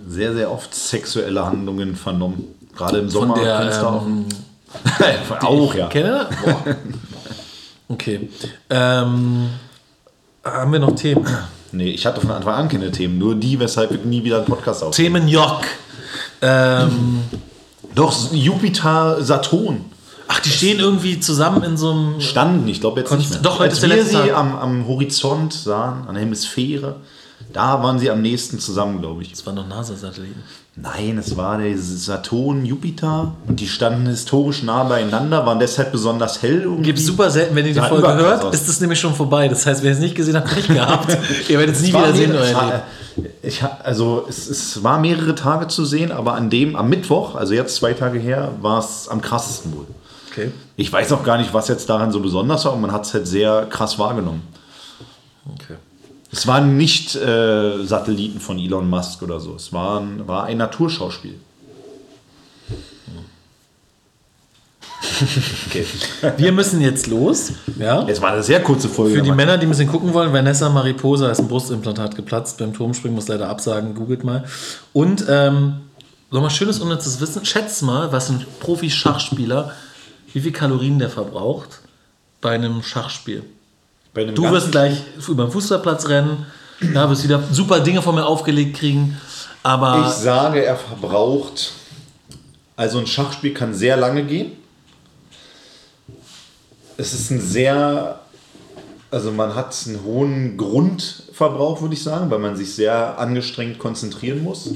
sehr, 0.08 0.34
sehr 0.34 0.52
oft 0.52 0.74
sexuelle 0.74 1.46
Handlungen 1.46 1.96
vernommen. 1.96 2.44
Gerade 2.76 2.98
im 2.98 3.10
Sommer. 3.10 3.36
Von 3.36 3.44
der, 3.44 3.82
ähm, 3.82 4.26
auch, 5.42 5.74
ja. 5.74 5.88
Boah. 5.88 6.76
Okay. 7.90 8.30
Ähm, 8.70 9.50
haben 10.44 10.72
wir 10.72 10.80
noch 10.80 10.96
Themen? 10.96 11.26
Nee, 11.72 11.92
ich 11.92 12.06
hatte 12.06 12.22
von 12.22 12.32
Anfang 12.32 12.54
an 12.54 12.70
keine 12.70 12.92
Themen. 12.92 13.18
Nur 13.18 13.36
die, 13.36 13.60
weshalb 13.60 13.92
wir 13.92 14.00
nie 14.00 14.24
wieder 14.24 14.38
einen 14.38 14.46
Podcast 14.46 14.84
auf. 14.84 14.96
Themen 14.96 15.28
Jock. 15.28 15.62
Ähm, 16.42 17.22
Doch, 17.96 18.32
Jupiter, 18.32 19.24
Saturn 19.24 19.86
ach, 20.28 20.40
die 20.40 20.50
stehen 20.50 20.80
irgendwie 20.80 21.20
zusammen 21.20 21.64
in 21.64 21.78
so 21.78 21.92
einem. 21.92 22.22
standen. 22.22 22.68
Ich 22.68 22.82
glaube 22.82 23.00
jetzt 23.02 23.16
nicht 23.16 23.30
mehr. 23.30 23.40
doch, 23.40 23.60
heute 23.60 23.64
Als 23.66 23.74
ist 23.76 23.84
der 23.84 23.90
wir 23.90 23.96
letzte 23.98 24.12
sie 24.12 24.30
Tag. 24.30 24.38
am, 24.38 24.56
am 24.56 24.88
Horizont 24.88 25.54
sahen, 25.54 26.08
an 26.08 26.16
der 26.16 26.24
Hemisphäre, 26.24 26.96
da 27.54 27.82
waren 27.82 28.00
sie 28.00 28.10
am 28.10 28.22
nächsten 28.22 28.60
zusammen, 28.60 29.00
glaube 29.02 29.22
ich. 29.22 29.32
Das 29.32 29.46
waren 29.46 29.56
noch 29.56 29.68
NASA-Satelliten. 29.68 30.44
Nein, 30.80 31.18
es 31.18 31.36
war 31.36 31.58
der 31.58 31.76
Saturn, 31.76 32.64
Jupiter 32.64 33.34
und 33.48 33.60
die 33.60 33.68
standen 33.68 34.06
historisch 34.06 34.62
nah 34.62 34.84
beieinander, 34.84 35.44
waren 35.44 35.58
deshalb 35.58 35.92
besonders 35.92 36.44
hell. 36.44 36.62
Irgendwie. 36.62 36.84
Gibt 36.84 37.00
super 37.00 37.32
selten, 37.32 37.56
wenn 37.56 37.66
ihr 37.66 37.74
die 37.74 37.80
Folge 37.80 38.14
hört, 38.14 38.44
aus. 38.44 38.54
ist 38.54 38.68
das 38.68 38.80
nämlich 38.80 39.00
schon 39.00 39.16
vorbei. 39.16 39.48
Das 39.48 39.66
heißt, 39.66 39.82
wer 39.82 39.92
es 39.92 40.00
nicht 40.00 40.14
gesehen 40.14 40.36
hat, 40.36 40.46
Pech 40.46 40.68
gehabt. 40.68 41.18
ihr 41.50 41.58
werdet 41.58 41.76
es 41.76 41.82
nie 41.82 41.90
Es 41.90 41.96
wieder 41.96 42.14
sehen 42.14 42.36
euer 42.36 42.44
es 42.44 42.54
war, 42.54 42.84
ich, 43.42 43.64
also 43.84 44.26
es, 44.30 44.48
es 44.48 44.84
war 44.84 45.00
mehrere 45.00 45.34
Tage 45.34 45.68
zu 45.68 45.84
sehen, 45.84 46.12
aber 46.12 46.36
an 46.36 46.52
dem, 46.52 46.76
am 46.76 46.90
Mittwoch, 46.90 47.34
also 47.34 47.56
jetzt 47.56 47.76
zwei 47.76 47.94
Tage 47.94 48.20
her, 48.20 48.52
war 48.62 48.78
es 48.78 49.08
am 49.08 49.22
krassesten 49.22 49.76
wohl. 49.76 49.88
Okay. 50.38 50.52
Ich 50.76 50.92
weiß 50.92 51.12
auch 51.14 51.24
gar 51.24 51.38
nicht, 51.38 51.54
was 51.54 51.68
jetzt 51.68 51.90
daran 51.90 52.12
so 52.12 52.20
besonders 52.20 52.66
war, 52.66 52.74
aber 52.74 52.82
man 52.82 52.92
hat 52.92 53.06
es 53.06 53.14
halt 53.14 53.28
sehr 53.28 53.66
krass 53.70 53.98
wahrgenommen. 53.98 54.44
okay. 55.54 55.76
Es 56.32 56.46
waren 56.46 56.78
nicht 56.78 57.16
äh, 57.16 57.84
Satelliten 57.84 58.40
von 58.40 58.60
Elon 58.60 58.90
Musk 58.90 59.22
oder 59.24 59.40
so. 59.40 59.56
Es 59.56 59.72
waren, 59.72 60.28
war 60.28 60.44
ein 60.44 60.58
Naturschauspiel. 60.58 61.36
Okay. 65.68 65.86
Wir 66.38 66.52
müssen 66.52 66.82
jetzt 66.82 67.08
los. 67.08 67.54
Ja. 67.80 68.06
Es 68.08 68.22
war 68.22 68.34
eine 68.34 68.44
sehr 68.44 68.62
kurze 68.62 68.90
Folge. 68.90 69.16
Für 69.16 69.22
die 69.22 69.32
Männer, 69.32 69.58
die 69.58 69.66
ein 69.66 69.70
bisschen 69.70 69.88
gucken 69.88 70.14
wollen, 70.14 70.34
Vanessa 70.34 70.70
Mariposa 70.70 71.32
ist 71.32 71.40
ein 71.40 71.48
Brustimplantat 71.48 72.16
geplatzt 72.16 72.58
beim 72.58 72.74
Turmspringen, 72.74 73.16
muss 73.16 73.28
leider 73.28 73.50
absagen, 73.50 73.96
googelt 73.96 74.24
mal. 74.24 74.46
Und 74.94 75.26
ähm, 75.28 75.82
nochmal 76.30 76.52
schönes 76.52 76.80
unnützes 76.80 77.20
Wissen. 77.22 77.46
Schätzt 77.46 77.82
mal, 77.84 78.12
was 78.12 78.30
ein 78.30 78.46
Profi-Schachspieler, 78.60 79.72
wie 80.38 80.42
viel 80.42 80.52
Kalorien 80.52 81.00
der 81.00 81.10
verbraucht 81.10 81.80
bei 82.42 82.52
einem 82.52 82.84
Schachspiel. 82.84 83.44
Bei 84.14 84.22
einem 84.22 84.36
Du 84.36 84.44
wirst 84.52 84.72
gleich 84.72 85.02
über 85.28 85.46
den 85.46 85.52
Fußballplatz 85.52 86.08
rennen, 86.10 86.46
ja, 86.94 87.10
wirst 87.10 87.24
wieder 87.24 87.42
super 87.52 87.80
Dinge 87.80 88.04
von 88.04 88.14
mir 88.14 88.28
aufgelegt 88.28 88.78
kriegen, 88.78 89.18
aber 89.64 90.06
Ich 90.08 90.14
sage, 90.14 90.64
er 90.64 90.76
verbraucht. 90.76 91.72
Also 92.76 93.00
ein 93.00 93.08
Schachspiel 93.08 93.56
kann 93.56 93.74
sehr 93.74 93.98
lange 93.98 94.24
gehen. 94.26 94.52
Es 96.98 97.16
ist 97.16 97.32
ein 97.32 97.42
sehr. 97.42 98.20
Also 99.10 99.32
man 99.32 99.56
hat 99.56 99.76
einen 99.88 100.04
hohen 100.04 100.56
Grundverbrauch, 100.56 101.82
würde 101.82 101.96
ich 101.96 102.04
sagen, 102.04 102.30
weil 102.30 102.38
man 102.38 102.56
sich 102.56 102.76
sehr 102.76 103.18
angestrengt 103.18 103.80
konzentrieren 103.80 104.44
muss. 104.44 104.68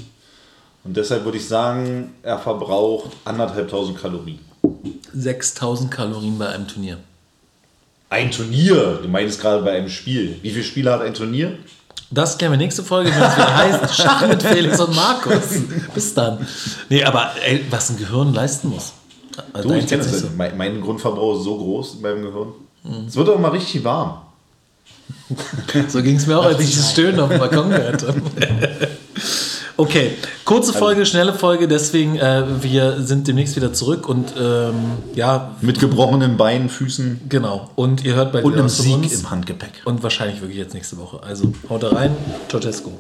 Und 0.83 0.97
deshalb 0.97 1.25
würde 1.25 1.37
ich 1.37 1.47
sagen, 1.47 2.15
er 2.23 2.39
verbraucht 2.39 3.11
anderthalbtausend 3.25 4.01
Kalorien. 4.01 4.39
6000 5.13 5.91
Kalorien 5.91 6.37
bei 6.37 6.47
einem 6.49 6.67
Turnier. 6.67 6.97
Ein 8.09 8.31
Turnier, 8.31 8.99
du 9.01 9.07
meinst 9.07 9.39
gerade 9.39 9.63
bei 9.63 9.71
einem 9.71 9.89
Spiel. 9.89 10.37
Wie 10.41 10.49
viele 10.51 10.63
Spiele 10.63 10.91
hat 10.91 11.01
ein 11.01 11.13
Turnier? 11.13 11.57
Das 12.09 12.37
klären 12.37 12.51
wir 12.51 12.57
nächste 12.57 12.83
Folge, 12.83 13.09
wenn 13.09 13.21
es 13.23 13.35
wieder 13.37 13.55
heißt 13.55 13.95
Schach 14.01 14.27
mit 14.27 14.43
Felix 14.43 14.79
und 14.81 14.93
Markus. 14.95 15.61
Bis 15.93 16.13
dann. 16.13 16.45
Nee, 16.89 17.03
aber 17.05 17.31
ey, 17.45 17.63
was 17.69 17.89
ein 17.89 17.97
Gehirn 17.97 18.33
leisten 18.33 18.67
muss. 18.69 18.91
Also 19.53 19.69
Du, 19.69 19.75
ich 19.75 19.87
kenne 19.87 20.03
das. 20.03 20.19
so. 20.19 20.27
Mein, 20.35 20.57
mein 20.57 20.81
Grundverbrauch 20.81 21.37
ist 21.37 21.45
so 21.45 21.57
groß 21.57 21.95
in 21.95 22.01
meinem 22.01 22.21
Gehirn. 22.23 22.49
Es 23.07 23.15
wird 23.15 23.29
auch 23.29 23.39
mal 23.39 23.51
richtig 23.51 23.83
warm. 23.83 24.21
So 25.87 26.01
ging 26.03 26.17
es 26.17 26.27
mir 26.27 26.37
auch, 26.37 26.43
als 26.45 26.59
ich 26.59 26.75
das 26.75 26.91
Stöhnen 26.91 27.19
auf 27.21 27.29
dem 27.29 27.39
Balkon 27.39 27.69
gehört 27.69 28.05
habe. 28.05 28.21
Okay, 29.81 30.11
kurze 30.45 30.73
Folge, 30.73 31.07
schnelle 31.07 31.33
Folge, 31.33 31.67
deswegen 31.67 32.15
äh, 32.15 32.43
wir 32.61 33.01
sind 33.01 33.27
demnächst 33.27 33.55
wieder 33.55 33.73
zurück 33.73 34.07
und 34.07 34.31
ähm, 34.39 34.75
ja, 35.15 35.55
Mit 35.61 35.79
gebrochenen 35.79 36.37
Beinen, 36.37 36.69
Füßen 36.69 37.21
genau. 37.27 37.71
Und 37.73 38.05
ihr 38.05 38.13
hört 38.13 38.31
bald 38.31 38.45
und 38.45 38.53
einem 38.53 38.69
Sieg 38.69 38.95
uns. 38.95 39.21
im 39.21 39.31
Handgepäck. 39.31 39.81
Und 39.85 40.03
wahrscheinlich 40.03 40.39
wirklich 40.39 40.59
jetzt 40.59 40.75
nächste 40.75 40.99
Woche. 40.99 41.23
Also 41.23 41.51
haut 41.67 41.83
rein. 41.83 42.15
Ciao, 42.47 42.61
Tesco. 42.61 42.91